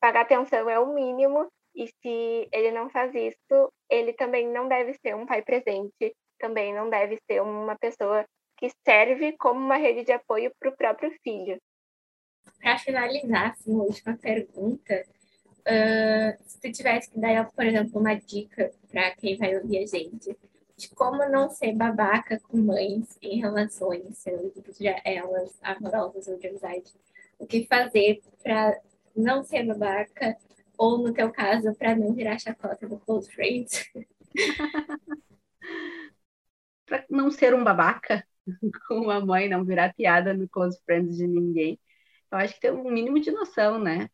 pagar 0.00 0.22
atenção 0.22 0.68
é 0.68 0.78
o 0.78 0.92
mínimo 0.94 1.48
e 1.74 1.86
se 1.86 2.48
ele 2.52 2.70
não 2.72 2.90
faz 2.90 3.14
isso, 3.14 3.72
ele 3.88 4.12
também 4.12 4.48
não 4.48 4.68
deve 4.68 4.94
ser 4.94 5.14
um 5.14 5.26
pai 5.26 5.42
presente 5.42 6.14
também 6.40 6.74
não 6.74 6.88
deve 6.90 7.20
ser 7.30 7.42
uma 7.42 7.76
pessoa 7.78 8.24
que 8.56 8.70
serve 8.84 9.36
como 9.36 9.60
uma 9.60 9.76
rede 9.76 10.04
de 10.04 10.12
apoio 10.12 10.50
para 10.58 10.70
o 10.70 10.76
próprio 10.76 11.14
filho. 11.22 11.60
Para 12.60 12.78
finalizar, 12.78 13.50
assim, 13.50 13.72
uma 13.72 13.84
última 13.84 14.16
pergunta, 14.16 15.06
uh, 15.60 16.42
se 16.42 16.60
tu 16.60 16.72
tivesse 16.72 17.10
que 17.10 17.20
dar, 17.20 17.48
por 17.52 17.64
exemplo, 17.64 18.00
uma 18.00 18.14
dica 18.14 18.70
para 18.90 19.14
quem 19.14 19.36
vai 19.36 19.56
ouvir 19.56 19.78
a 19.78 19.86
gente, 19.86 20.36
de 20.80 20.88
como 20.94 21.28
não 21.28 21.50
ser 21.50 21.74
babaca 21.74 22.40
com 22.40 22.56
mães 22.56 23.18
em 23.20 23.38
relações, 23.40 24.16
sendo 24.16 24.52
elas 25.04 25.58
amorosas 25.62 26.26
ou 26.26 26.38
de 26.38 26.46
amizade, 26.48 26.94
o 27.38 27.46
que 27.46 27.66
fazer 27.66 28.22
para 28.42 28.80
não 29.14 29.44
ser 29.44 29.66
babaca, 29.66 30.36
ou 30.78 30.98
no 30.98 31.12
teu 31.12 31.30
caso, 31.30 31.74
para 31.74 31.94
não 31.94 32.14
virar 32.14 32.38
chacota 32.38 32.88
do 32.88 32.98
close 32.98 33.30
friends? 33.30 33.90
para 36.86 37.04
não 37.10 37.30
ser 37.30 37.54
um 37.54 37.62
babaca 37.62 38.26
com 38.88 39.10
a 39.10 39.20
mãe, 39.20 39.48
não 39.48 39.64
virar 39.64 39.92
piada 39.94 40.32
no 40.32 40.48
close 40.48 40.80
friends 40.86 41.16
de 41.18 41.26
ninguém. 41.26 41.78
Eu 42.32 42.38
acho 42.38 42.54
que 42.54 42.60
tem 42.60 42.70
um 42.70 42.90
mínimo 42.90 43.20
de 43.20 43.30
noção, 43.30 43.78
né? 43.78 44.08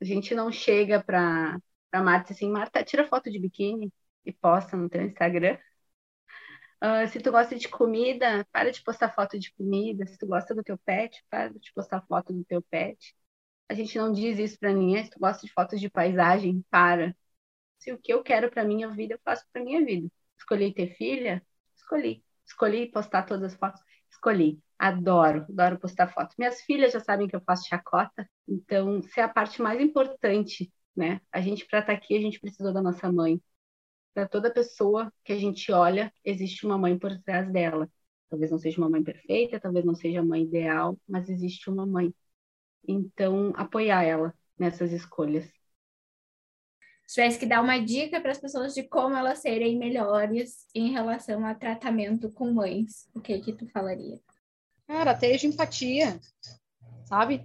A 0.00 0.04
gente 0.04 0.34
não 0.34 0.50
chega 0.50 1.02
para 1.02 1.60
Marta 1.92 2.32
assim, 2.32 2.50
Marta, 2.50 2.82
tira 2.82 3.06
foto 3.06 3.30
de 3.30 3.38
biquíni 3.38 3.92
e 4.24 4.32
posta 4.32 4.76
no 4.76 4.88
teu 4.88 5.02
Instagram. 5.02 5.58
Uh, 6.82 7.06
se 7.08 7.20
tu 7.20 7.30
gosta 7.30 7.56
de 7.56 7.68
comida, 7.68 8.46
para 8.52 8.70
de 8.72 8.82
postar 8.82 9.14
foto 9.14 9.38
de 9.38 9.52
comida. 9.54 10.06
Se 10.06 10.18
tu 10.18 10.26
gosta 10.26 10.54
do 10.54 10.62
teu 10.62 10.78
pet, 10.78 11.22
para 11.30 11.48
de 11.50 11.72
postar 11.74 12.02
foto 12.06 12.32
do 12.32 12.44
teu 12.44 12.62
pet. 12.62 13.14
A 13.68 13.74
gente 13.74 13.96
não 13.98 14.12
diz 14.12 14.38
isso 14.38 14.58
para 14.58 14.72
ninguém. 14.72 15.04
Se 15.04 15.10
tu 15.10 15.18
gosta 15.20 15.46
de 15.46 15.52
fotos 15.52 15.80
de 15.80 15.90
paisagem, 15.90 16.64
para. 16.70 17.16
Se 17.78 17.92
o 17.92 17.98
que 17.98 18.12
eu 18.12 18.22
quero 18.22 18.50
para 18.50 18.64
minha 18.64 18.88
vida, 18.88 19.14
eu 19.14 19.20
faço 19.24 19.44
para 19.52 19.62
minha 19.64 19.84
vida. 19.84 20.08
Escolhi 20.38 20.74
ter 20.74 20.94
filha, 20.96 21.44
Escolhi. 21.76 22.24
Escolhi 22.46 22.90
postar 22.90 23.24
todas 23.24 23.52
as 23.52 23.58
fotos. 23.58 23.80
Escolhi. 24.10 24.60
Adoro, 24.78 25.44
adoro 25.48 25.78
postar 25.78 26.08
fotos. 26.08 26.36
Minhas 26.38 26.62
filhas 26.62 26.92
já 26.92 27.00
sabem 27.00 27.28
que 27.28 27.36
eu 27.36 27.42
faço 27.42 27.68
chacota, 27.68 28.28
então, 28.50 28.98
isso 28.98 29.18
é 29.18 29.22
a 29.22 29.28
parte 29.28 29.62
mais 29.62 29.80
importante, 29.80 30.72
né? 30.96 31.20
A 31.32 31.40
gente, 31.40 31.66
para 31.66 31.80
estar 31.80 31.92
tá 31.92 31.98
aqui, 31.98 32.16
a 32.16 32.20
gente 32.20 32.40
precisou 32.40 32.72
da 32.72 32.82
nossa 32.82 33.10
mãe. 33.12 33.40
Para 34.12 34.28
toda 34.28 34.52
pessoa 34.52 35.12
que 35.24 35.32
a 35.32 35.38
gente 35.38 35.70
olha, 35.72 36.12
existe 36.24 36.66
uma 36.66 36.76
mãe 36.76 36.98
por 36.98 37.16
trás 37.22 37.50
dela. 37.50 37.88
Talvez 38.28 38.50
não 38.50 38.58
seja 38.58 38.78
uma 38.78 38.90
mãe 38.90 39.02
perfeita, 39.02 39.60
talvez 39.60 39.84
não 39.84 39.94
seja 39.94 40.20
a 40.20 40.24
mãe 40.24 40.42
ideal, 40.42 40.98
mas 41.08 41.28
existe 41.28 41.68
uma 41.70 41.86
mãe. 41.86 42.14
Então, 42.86 43.52
apoiar 43.56 44.04
ela 44.04 44.34
nessas 44.58 44.92
escolhas. 44.92 45.50
tivesse 47.06 47.38
que 47.38 47.46
dar 47.46 47.60
uma 47.60 47.78
dica 47.78 48.20
para 48.20 48.30
as 48.30 48.38
pessoas 48.38 48.72
de 48.72 48.84
como 48.84 49.16
elas 49.16 49.40
serem 49.40 49.76
melhores 49.76 50.68
em 50.74 50.92
relação 50.92 51.44
a 51.44 51.54
tratamento 51.54 52.30
com 52.30 52.52
mães, 52.52 53.08
o 53.14 53.20
que 53.20 53.40
que 53.40 53.52
tu 53.52 53.66
falaria? 53.68 54.20
Cara, 54.86 55.10
até 55.10 55.36
de 55.36 55.46
empatia, 55.46 56.20
sabe? 57.04 57.44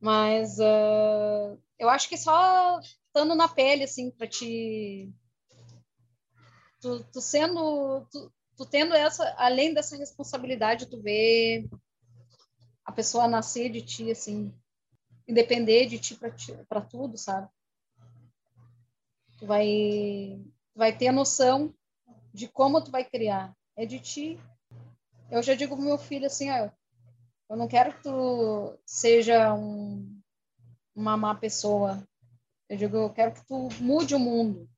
Mas 0.00 0.58
uh, 0.58 1.58
eu 1.78 1.88
acho 1.88 2.08
que 2.08 2.16
só 2.16 2.78
estando 2.80 3.34
na 3.34 3.48
pele, 3.48 3.84
assim, 3.84 4.10
para 4.10 4.26
te. 4.26 5.12
Tu, 6.84 7.02
tu 7.04 7.20
sendo. 7.22 8.06
Tu, 8.10 8.30
tu, 8.58 8.66
tendo 8.66 8.94
essa. 8.94 9.34
Além 9.38 9.72
dessa 9.72 9.96
responsabilidade, 9.96 10.84
tu 10.84 11.00
vê 11.00 11.66
a 12.84 12.92
pessoa 12.92 13.26
nascer 13.26 13.70
de 13.70 13.80
ti, 13.80 14.10
assim, 14.10 14.54
e 15.26 15.32
depender 15.32 15.86
de 15.86 15.98
ti 15.98 16.14
para 16.68 16.82
tudo, 16.82 17.16
sabe? 17.16 17.48
Tu 19.38 19.46
vai, 19.46 20.44
vai 20.74 20.94
ter 20.94 21.08
a 21.08 21.12
noção 21.12 21.74
de 22.34 22.48
como 22.48 22.84
tu 22.84 22.90
vai 22.90 23.02
criar. 23.02 23.56
É 23.74 23.86
de 23.86 23.98
ti. 23.98 24.38
Eu 25.30 25.42
já 25.42 25.54
digo 25.54 25.74
pro 25.74 25.86
meu 25.86 25.96
filho 25.96 26.26
assim, 26.26 26.50
ó, 26.50 26.70
eu 27.48 27.56
não 27.56 27.66
quero 27.66 27.94
que 27.94 28.02
tu 28.02 28.78
seja 28.84 29.54
um, 29.54 30.20
uma 30.94 31.16
má 31.16 31.34
pessoa. 31.34 32.06
Eu 32.68 32.76
digo, 32.76 32.94
eu 32.94 33.10
quero 33.10 33.32
que 33.32 33.46
tu 33.46 33.70
mude 33.80 34.14
o 34.14 34.18
mundo. 34.18 34.68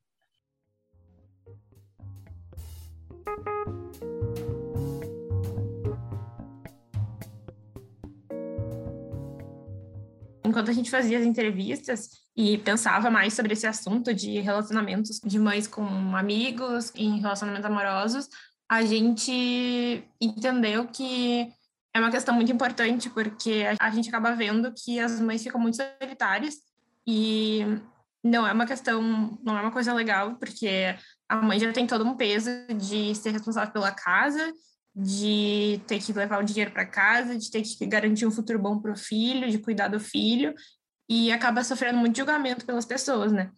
Enquanto 10.44 10.70
a 10.70 10.72
gente 10.72 10.90
fazia 10.90 11.18
as 11.18 11.24
entrevistas 11.24 12.08
e 12.36 12.56
pensava 12.58 13.10
mais 13.10 13.34
sobre 13.34 13.52
esse 13.52 13.66
assunto 13.66 14.14
de 14.14 14.40
relacionamentos 14.40 15.20
de 15.22 15.38
mães 15.38 15.66
com 15.66 15.84
amigos, 16.16 16.92
em 16.94 17.20
relacionamentos 17.20 17.66
amorosos, 17.66 18.28
a 18.68 18.82
gente 18.82 20.04
entendeu 20.20 20.86
que 20.86 21.52
é 21.94 22.00
uma 22.00 22.10
questão 22.10 22.34
muito 22.34 22.52
importante, 22.52 23.10
porque 23.10 23.64
a 23.78 23.90
gente 23.90 24.08
acaba 24.08 24.34
vendo 24.34 24.72
que 24.72 25.00
as 25.00 25.20
mães 25.20 25.42
ficam 25.42 25.60
muito 25.60 25.76
solitárias 25.76 26.54
e 27.06 27.60
não 28.22 28.46
é 28.46 28.52
uma 28.52 28.66
questão, 28.66 29.38
não 29.42 29.58
é 29.58 29.60
uma 29.60 29.70
coisa 29.70 29.94
legal, 29.94 30.36
porque 30.36 30.94
a 31.28 31.36
mãe 31.36 31.58
já 31.58 31.72
tem 31.72 31.86
todo 31.86 32.04
um 32.04 32.16
peso 32.16 32.50
de 32.68 33.14
ser 33.14 33.30
responsável 33.30 33.72
pela 33.72 33.90
casa, 33.90 34.52
de 34.94 35.80
ter 35.86 36.00
que 36.00 36.12
levar 36.12 36.40
o 36.40 36.44
dinheiro 36.44 36.70
para 36.70 36.86
casa, 36.86 37.36
de 37.36 37.50
ter 37.50 37.62
que 37.62 37.86
garantir 37.86 38.26
um 38.26 38.30
futuro 38.30 38.58
bom 38.58 38.78
para 38.78 38.92
o 38.92 38.96
filho, 38.96 39.50
de 39.50 39.58
cuidar 39.58 39.88
do 39.88 40.00
filho, 40.00 40.54
e 41.08 41.30
acaba 41.30 41.62
sofrendo 41.62 41.98
muito 41.98 42.16
julgamento 42.16 42.64
pelas 42.64 42.84
pessoas, 42.84 43.32
né? 43.32 43.50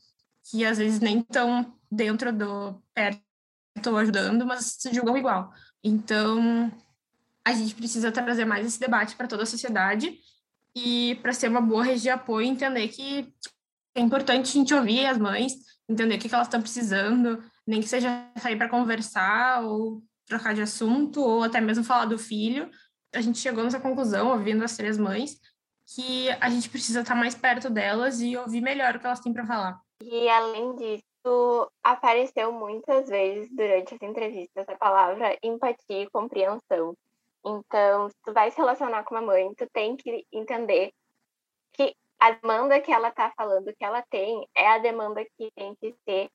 Que 0.51 0.65
às 0.65 0.79
vezes 0.79 1.01
nem 1.01 1.21
estão 1.21 1.75
dentro 1.91 2.33
do 2.33 2.83
perto 2.95 3.23
ou 3.87 3.97
ajudando, 3.97 4.45
mas 4.45 4.77
se 4.79 4.93
julgam 4.93 5.17
igual. 5.17 5.53
Então, 5.85 6.73
a 7.45 7.53
gente 7.53 7.75
precisa 7.75 8.11
trazer 8.11 8.45
mais 8.45 8.67
esse 8.67 8.81
debate 8.81 9.15
para 9.15 9.29
toda 9.29 9.45
a 9.45 9.47
sociedade 9.47 10.19
e 10.75 11.19
para 11.23 11.33
ser 11.33 11.49
uma 11.49 11.61
boa 11.61 11.85
rede 11.85 12.03
de 12.03 12.11
apoio, 12.11 12.47
entender 12.47 12.89
que 12.89 13.33
é 13.95 14.01
importante 14.01 14.51
a 14.51 14.53
gente 14.53 14.75
ouvir 14.75 15.07
as 15.07 15.19
mães, 15.19 15.53
entender 15.89 16.17
o 16.17 16.19
que, 16.19 16.29
que 16.29 16.35
elas 16.35 16.47
estão 16.47 16.61
precisando, 16.61 17.43
nem 17.69 17.83
que 17.83 17.87
seja 17.87 18.27
sair 18.39 18.57
para 18.57 18.69
conversar 18.69 19.63
ou 19.63 20.03
trocar 20.27 20.55
de 20.55 20.63
assunto 20.63 21.21
ou 21.21 21.43
até 21.43 21.61
mesmo 21.61 21.85
falar 21.85 22.07
do 22.07 22.19
filho. 22.19 22.71
A 23.15 23.21
gente 23.21 23.39
chegou 23.39 23.63
nessa 23.63 23.79
conclusão, 23.79 24.31
ouvindo 24.31 24.65
as 24.65 24.75
três 24.75 24.97
mães, 24.97 25.39
que 25.95 26.31
a 26.41 26.49
gente 26.49 26.71
precisa 26.71 27.03
estar 27.03 27.15
mais 27.15 27.35
perto 27.35 27.69
delas 27.69 28.23
e 28.23 28.39
ouvir 28.39 28.63
melhor 28.63 28.97
o 28.97 28.99
que 28.99 29.07
elas 29.07 29.21
têm 29.21 29.35
para 29.35 29.47
falar. 29.47 29.79
E 30.03 30.29
além 30.31 30.77
disso, 30.77 31.71
apareceu 31.83 32.51
muitas 32.53 33.07
vezes 33.07 33.55
durante 33.55 33.95
as 33.95 34.01
entrevistas 34.01 34.67
a 34.67 34.77
palavra 34.77 35.37
empatia 35.43 36.03
e 36.03 36.11
compreensão. 36.11 36.95
Então, 37.45 38.09
se 38.09 38.17
tu 38.25 38.33
vai 38.33 38.51
se 38.51 38.57
relacionar 38.57 39.05
com 39.05 39.15
uma 39.15 39.21
mãe, 39.21 39.53
tu 39.55 39.69
tem 39.75 39.95
que 39.95 40.25
entender 40.33 40.91
que 41.75 41.95
a 42.19 42.31
demanda 42.31 42.81
que 42.81 42.91
ela 42.91 43.11
tá 43.11 43.31
falando 43.37 43.75
que 43.77 43.85
ela 43.85 44.03
tem 44.11 44.49
é 44.57 44.69
a 44.69 44.79
demanda 44.79 45.23
que 45.37 45.51
tem 45.55 45.75
que 45.77 45.95
ser 46.07 46.31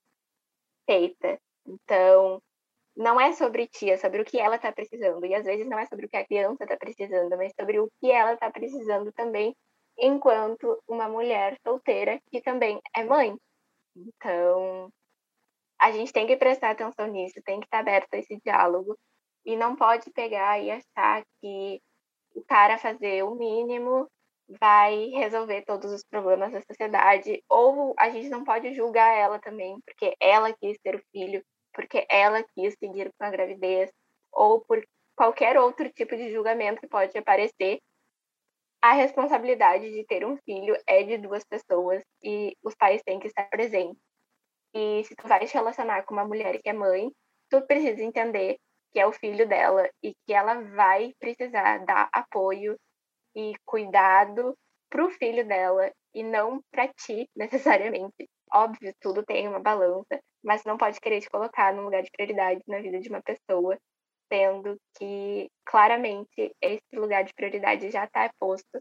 feita. 0.86 1.40
Então, 1.66 2.42
não 2.96 3.20
é 3.20 3.34
sobre 3.34 3.68
ti, 3.68 3.90
é 3.90 3.98
sobre 3.98 4.22
o 4.22 4.26
que 4.26 4.40
ela 4.40 4.58
tá 4.58 4.72
precisando. 4.72 5.26
E 5.26 5.34
às 5.34 5.46
vezes 5.46 5.68
não 5.68 5.80
é 5.80 5.86
sobre 5.86 6.06
o 6.06 6.10
que 6.10 6.18
a 6.18 6.26
criança 6.26 6.66
tá 6.66 6.78
precisando, 6.78 7.38
mas 7.38 7.54
sobre 7.60 7.80
o 7.80 7.90
que 8.00 8.12
ela 8.12 8.38
tá 8.38 8.52
precisando 8.52 9.12
também, 9.14 9.56
enquanto 9.98 10.82
uma 10.88 11.08
mulher 11.10 11.58
solteira 11.66 12.20
que 12.32 12.42
também 12.42 12.80
é 12.96 13.04
mãe. 13.04 13.36
Então, 13.96 14.90
a 15.80 15.92
gente 15.92 16.14
tem 16.14 16.28
que 16.28 16.38
prestar 16.38 16.72
atenção 16.72 17.08
nisso, 17.08 17.42
tem 17.44 17.60
que 17.60 17.66
estar 17.66 17.80
aberto 17.80 18.14
a 18.14 18.18
esse 18.18 18.40
diálogo 18.44 18.98
e 19.46 19.56
não 19.56 19.76
pode 19.76 20.10
pegar 20.12 20.60
e 20.60 20.72
achar 20.72 21.24
que 21.42 21.82
o 22.36 22.44
cara 22.44 22.78
fazer 22.78 23.24
o 23.24 23.36
mínimo 23.36 24.08
vai 24.48 25.10
resolver 25.10 25.64
todos 25.66 25.92
os 25.92 26.04
problemas 26.04 26.52
da 26.52 26.62
sociedade, 26.62 27.44
ou 27.50 27.94
a 27.98 28.10
gente 28.10 28.30
não 28.30 28.44
pode 28.44 28.74
julgar 28.74 29.16
ela 29.18 29.40
também, 29.40 29.80
porque 29.86 30.16
ela 30.20 30.54
quis 30.54 30.78
ter 30.80 30.96
o 30.96 31.04
filho, 31.12 31.44
porque 31.74 32.06
ela 32.10 32.44
quis 32.56 32.76
seguir 32.80 33.12
com 33.18 33.26
a 33.26 33.30
gravidez, 33.30 33.92
ou 34.32 34.62
por 34.62 34.84
qualquer 35.16 35.58
outro 35.58 35.90
tipo 35.92 36.16
de 36.16 36.32
julgamento 36.32 36.82
que 36.82 36.88
pode 36.88 37.18
aparecer. 37.18 37.80
A 38.82 38.92
responsabilidade 38.92 39.90
de 39.92 40.06
ter 40.06 40.26
um 40.26 40.38
filho 40.38 40.76
é 40.86 41.04
de 41.04 41.18
duas 41.18 41.44
pessoas 41.46 42.04
e 42.22 42.56
os 42.62 42.76
pais 42.76 43.02
têm 43.04 43.20
que 43.20 43.28
estar 43.28 43.50
presentes. 43.50 44.02
E 44.76 45.04
se 45.06 45.16
tu 45.16 45.28
vai 45.28 45.46
te 45.46 45.54
relacionar 45.54 46.04
com 46.04 46.14
uma 46.14 46.26
mulher 46.26 46.62
que 46.62 46.70
é 46.70 46.74
mãe, 46.74 47.10
tu 47.50 47.62
precisa 47.66 48.04
entender 48.04 48.58
que 48.92 49.00
é 49.00 49.08
o 49.08 49.12
filho 49.12 49.48
dela 49.48 49.90
e 50.04 50.14
que 50.26 50.34
ela 50.34 50.62
vai 50.76 51.14
precisar 51.20 51.86
dar 51.86 52.10
apoio 52.12 52.78
e 53.36 53.54
cuidado 53.66 54.56
para 54.90 55.06
o 55.06 55.10
filho 55.10 55.46
dela 55.48 55.92
e 56.14 56.24
não 56.24 56.62
para 56.72 56.88
ti 56.90 57.30
necessariamente. 57.36 58.30
Óbvio, 58.54 58.94
tudo 59.02 59.24
tem 59.24 59.48
uma 59.48 59.60
balança, 59.60 60.20
mas 60.44 60.64
não 60.64 60.78
pode 60.78 61.00
querer 61.00 61.22
te 61.22 61.30
colocar 61.30 61.74
num 61.74 61.84
lugar 61.84 62.04
de 62.04 62.12
prioridade 62.12 62.62
na 62.68 62.80
vida 62.80 63.00
de 63.00 63.10
uma 63.10 63.22
pessoa, 63.22 63.78
sendo 64.32 64.78
que 64.98 65.50
claramente 65.66 66.56
esse 66.62 66.96
lugar 66.96 67.24
de 67.24 67.34
prioridade 67.34 67.90
já 67.90 68.06
está 68.06 68.30
posto 68.40 68.80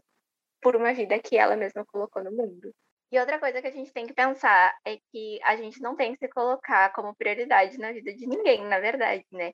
por 0.61 0.75
uma 0.75 0.93
vida 0.93 1.19
que 1.19 1.37
ela 1.37 1.55
mesma 1.55 1.83
colocou 1.85 2.23
no 2.23 2.31
mundo. 2.31 2.71
E 3.11 3.19
outra 3.19 3.39
coisa 3.39 3.61
que 3.61 3.67
a 3.67 3.71
gente 3.71 3.91
tem 3.91 4.07
que 4.07 4.13
pensar 4.13 4.75
é 4.85 4.97
que 5.11 5.39
a 5.43 5.55
gente 5.55 5.81
não 5.81 5.95
tem 5.95 6.13
que 6.13 6.19
se 6.19 6.27
colocar 6.29 6.91
como 6.93 7.15
prioridade 7.15 7.77
na 7.77 7.91
vida 7.91 8.13
de 8.13 8.25
ninguém, 8.27 8.63
na 8.65 8.79
verdade, 8.79 9.25
né? 9.31 9.51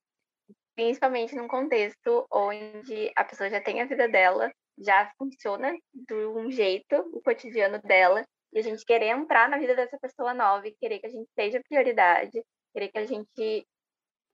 principalmente 0.79 1.35
num 1.35 1.45
contexto 1.45 2.25
onde 2.31 3.12
a 3.13 3.25
pessoa 3.25 3.49
já 3.49 3.59
tem 3.59 3.81
a 3.81 3.85
vida 3.85 4.07
dela, 4.07 4.49
já 4.80 5.12
funciona 5.18 5.76
de 5.94 6.13
um 6.28 6.50
jeito, 6.52 6.96
o 7.13 7.22
cotidiano 7.22 7.82
dela, 7.82 8.26
e 8.54 8.60
a 8.60 8.62
gente 8.63 8.86
querer 8.86 9.10
entrar 9.10 9.50
na 9.50 9.58
vida 9.58 9.76
dessa 9.76 9.98
pessoa 10.00 10.34
nova 10.34 10.68
e 10.68 10.76
querer 10.76 11.00
que 11.00 11.08
a 11.08 11.10
gente 11.10 11.30
seja 11.36 11.62
prioridade, 11.68 12.44
querer 12.74 12.89
que 12.89 12.98
a 12.98 13.06
gente 13.06 13.68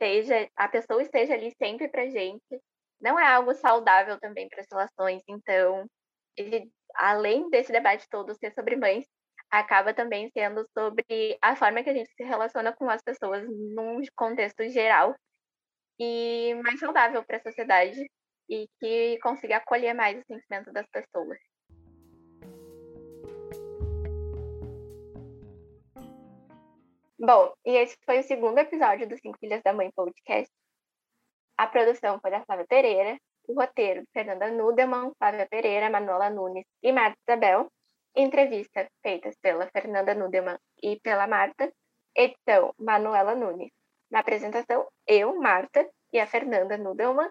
seja, 0.01 0.49
a 0.55 0.67
pessoa 0.67 1.01
esteja 1.01 1.33
ali 1.33 1.53
sempre 1.57 1.87
pra 1.89 2.09
gente, 2.09 2.61
não 3.01 3.19
é 3.19 3.27
algo 3.27 3.53
saudável 3.55 4.19
também 4.19 4.47
para 4.49 4.61
as 4.61 4.67
relações. 4.71 5.21
Então, 5.27 5.85
ele, 6.37 6.71
além 6.95 7.49
desse 7.49 7.71
debate 7.71 8.07
todo 8.09 8.35
ser 8.35 8.53
sobre 8.53 8.75
mães, 8.75 9.05
acaba 9.49 9.93
também 9.93 10.29
sendo 10.31 10.65
sobre 10.77 11.37
a 11.41 11.55
forma 11.55 11.83
que 11.83 11.89
a 11.89 11.93
gente 11.93 12.11
se 12.15 12.23
relaciona 12.23 12.73
com 12.73 12.89
as 12.89 13.01
pessoas 13.01 13.47
num 13.47 14.01
contexto 14.15 14.67
geral 14.69 15.15
e 15.99 16.53
mais 16.63 16.79
saudável 16.79 17.23
para 17.23 17.37
a 17.37 17.41
sociedade 17.41 18.05
e 18.49 18.67
que 18.79 19.17
consiga 19.21 19.57
acolher 19.57 19.93
mais 19.93 20.17
os 20.17 20.25
sentimentos 20.25 20.73
das 20.73 20.87
pessoas. 20.89 21.39
Bom, 27.19 27.53
e 27.65 27.71
esse 27.77 27.97
foi 28.05 28.19
o 28.19 28.23
segundo 28.23 28.59
episódio 28.59 29.07
do 29.07 29.17
Cinco 29.17 29.37
Filhas 29.39 29.61
da 29.63 29.73
Mãe 29.73 29.89
podcast. 29.95 30.51
A 31.57 31.65
produção 31.65 32.19
foi 32.19 32.29
da 32.29 32.43
Flávia 32.45 32.67
Pereira, 32.67 33.17
o 33.47 33.53
roteiro 33.53 34.01
de 34.01 34.11
Fernanda 34.11 34.51
Nudeman, 34.51 35.11
Flávia 35.17 35.47
Pereira, 35.49 35.89
Manuela 35.89 36.29
Nunes 36.29 36.65
e 36.83 36.91
Marta 36.91 37.17
Isabel, 37.27 37.71
entrevista 38.15 38.87
feitas 39.01 39.35
pela 39.41 39.67
Fernanda 39.71 40.13
Nudeman 40.13 40.57
e 40.83 40.99
pela 40.99 41.27
Marta, 41.27 41.71
edição 42.15 42.73
Manuela 42.77 43.33
Nunes. 43.33 43.71
Na 44.11 44.19
apresentação, 44.19 44.87
eu, 45.07 45.35
Marta, 45.39 45.89
e 46.13 46.19
a 46.19 46.27
Fernanda 46.27 46.77
Nudelman. 46.77 47.29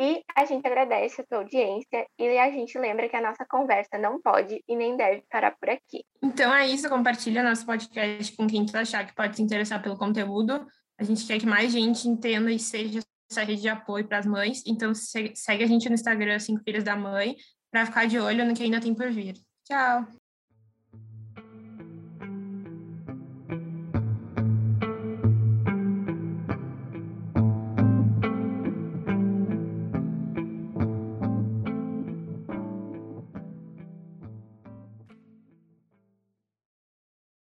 E 0.00 0.22
a 0.36 0.44
gente 0.44 0.64
agradece 0.66 1.20
a 1.20 1.24
sua 1.26 1.38
audiência 1.38 2.06
e 2.18 2.38
a 2.38 2.50
gente 2.50 2.78
lembra 2.78 3.08
que 3.08 3.16
a 3.16 3.20
nossa 3.20 3.44
conversa 3.44 3.98
não 3.98 4.20
pode 4.20 4.62
e 4.68 4.76
nem 4.76 4.96
deve 4.96 5.24
parar 5.28 5.56
por 5.58 5.68
aqui. 5.68 6.04
Então 6.22 6.54
é 6.54 6.68
isso, 6.68 6.88
compartilha 6.88 7.42
nosso 7.42 7.66
podcast 7.66 8.36
com 8.36 8.46
quem 8.46 8.64
tu 8.64 8.76
achar 8.76 9.04
que 9.04 9.14
pode 9.14 9.36
se 9.36 9.42
interessar 9.42 9.82
pelo 9.82 9.98
conteúdo. 9.98 10.64
A 10.98 11.04
gente 11.04 11.26
quer 11.26 11.40
que 11.40 11.46
mais 11.46 11.72
gente 11.72 12.08
entenda 12.08 12.52
e 12.52 12.58
seja 12.58 13.00
essa 13.30 13.42
rede 13.42 13.62
de 13.62 13.68
apoio 13.68 14.06
para 14.06 14.18
as 14.18 14.26
mães. 14.26 14.62
Então 14.66 14.92
segue 14.94 15.64
a 15.64 15.66
gente 15.66 15.88
no 15.88 15.94
Instagram, 15.94 16.38
Cinco 16.38 16.62
Filhas 16.62 16.84
da 16.84 16.96
Mãe, 16.96 17.36
para 17.70 17.86
ficar 17.86 18.06
de 18.06 18.18
olho 18.18 18.44
no 18.44 18.54
que 18.54 18.62
ainda 18.62 18.80
tem 18.80 18.94
por 18.94 19.10
vir. 19.10 19.34
Tchau! 19.64 20.17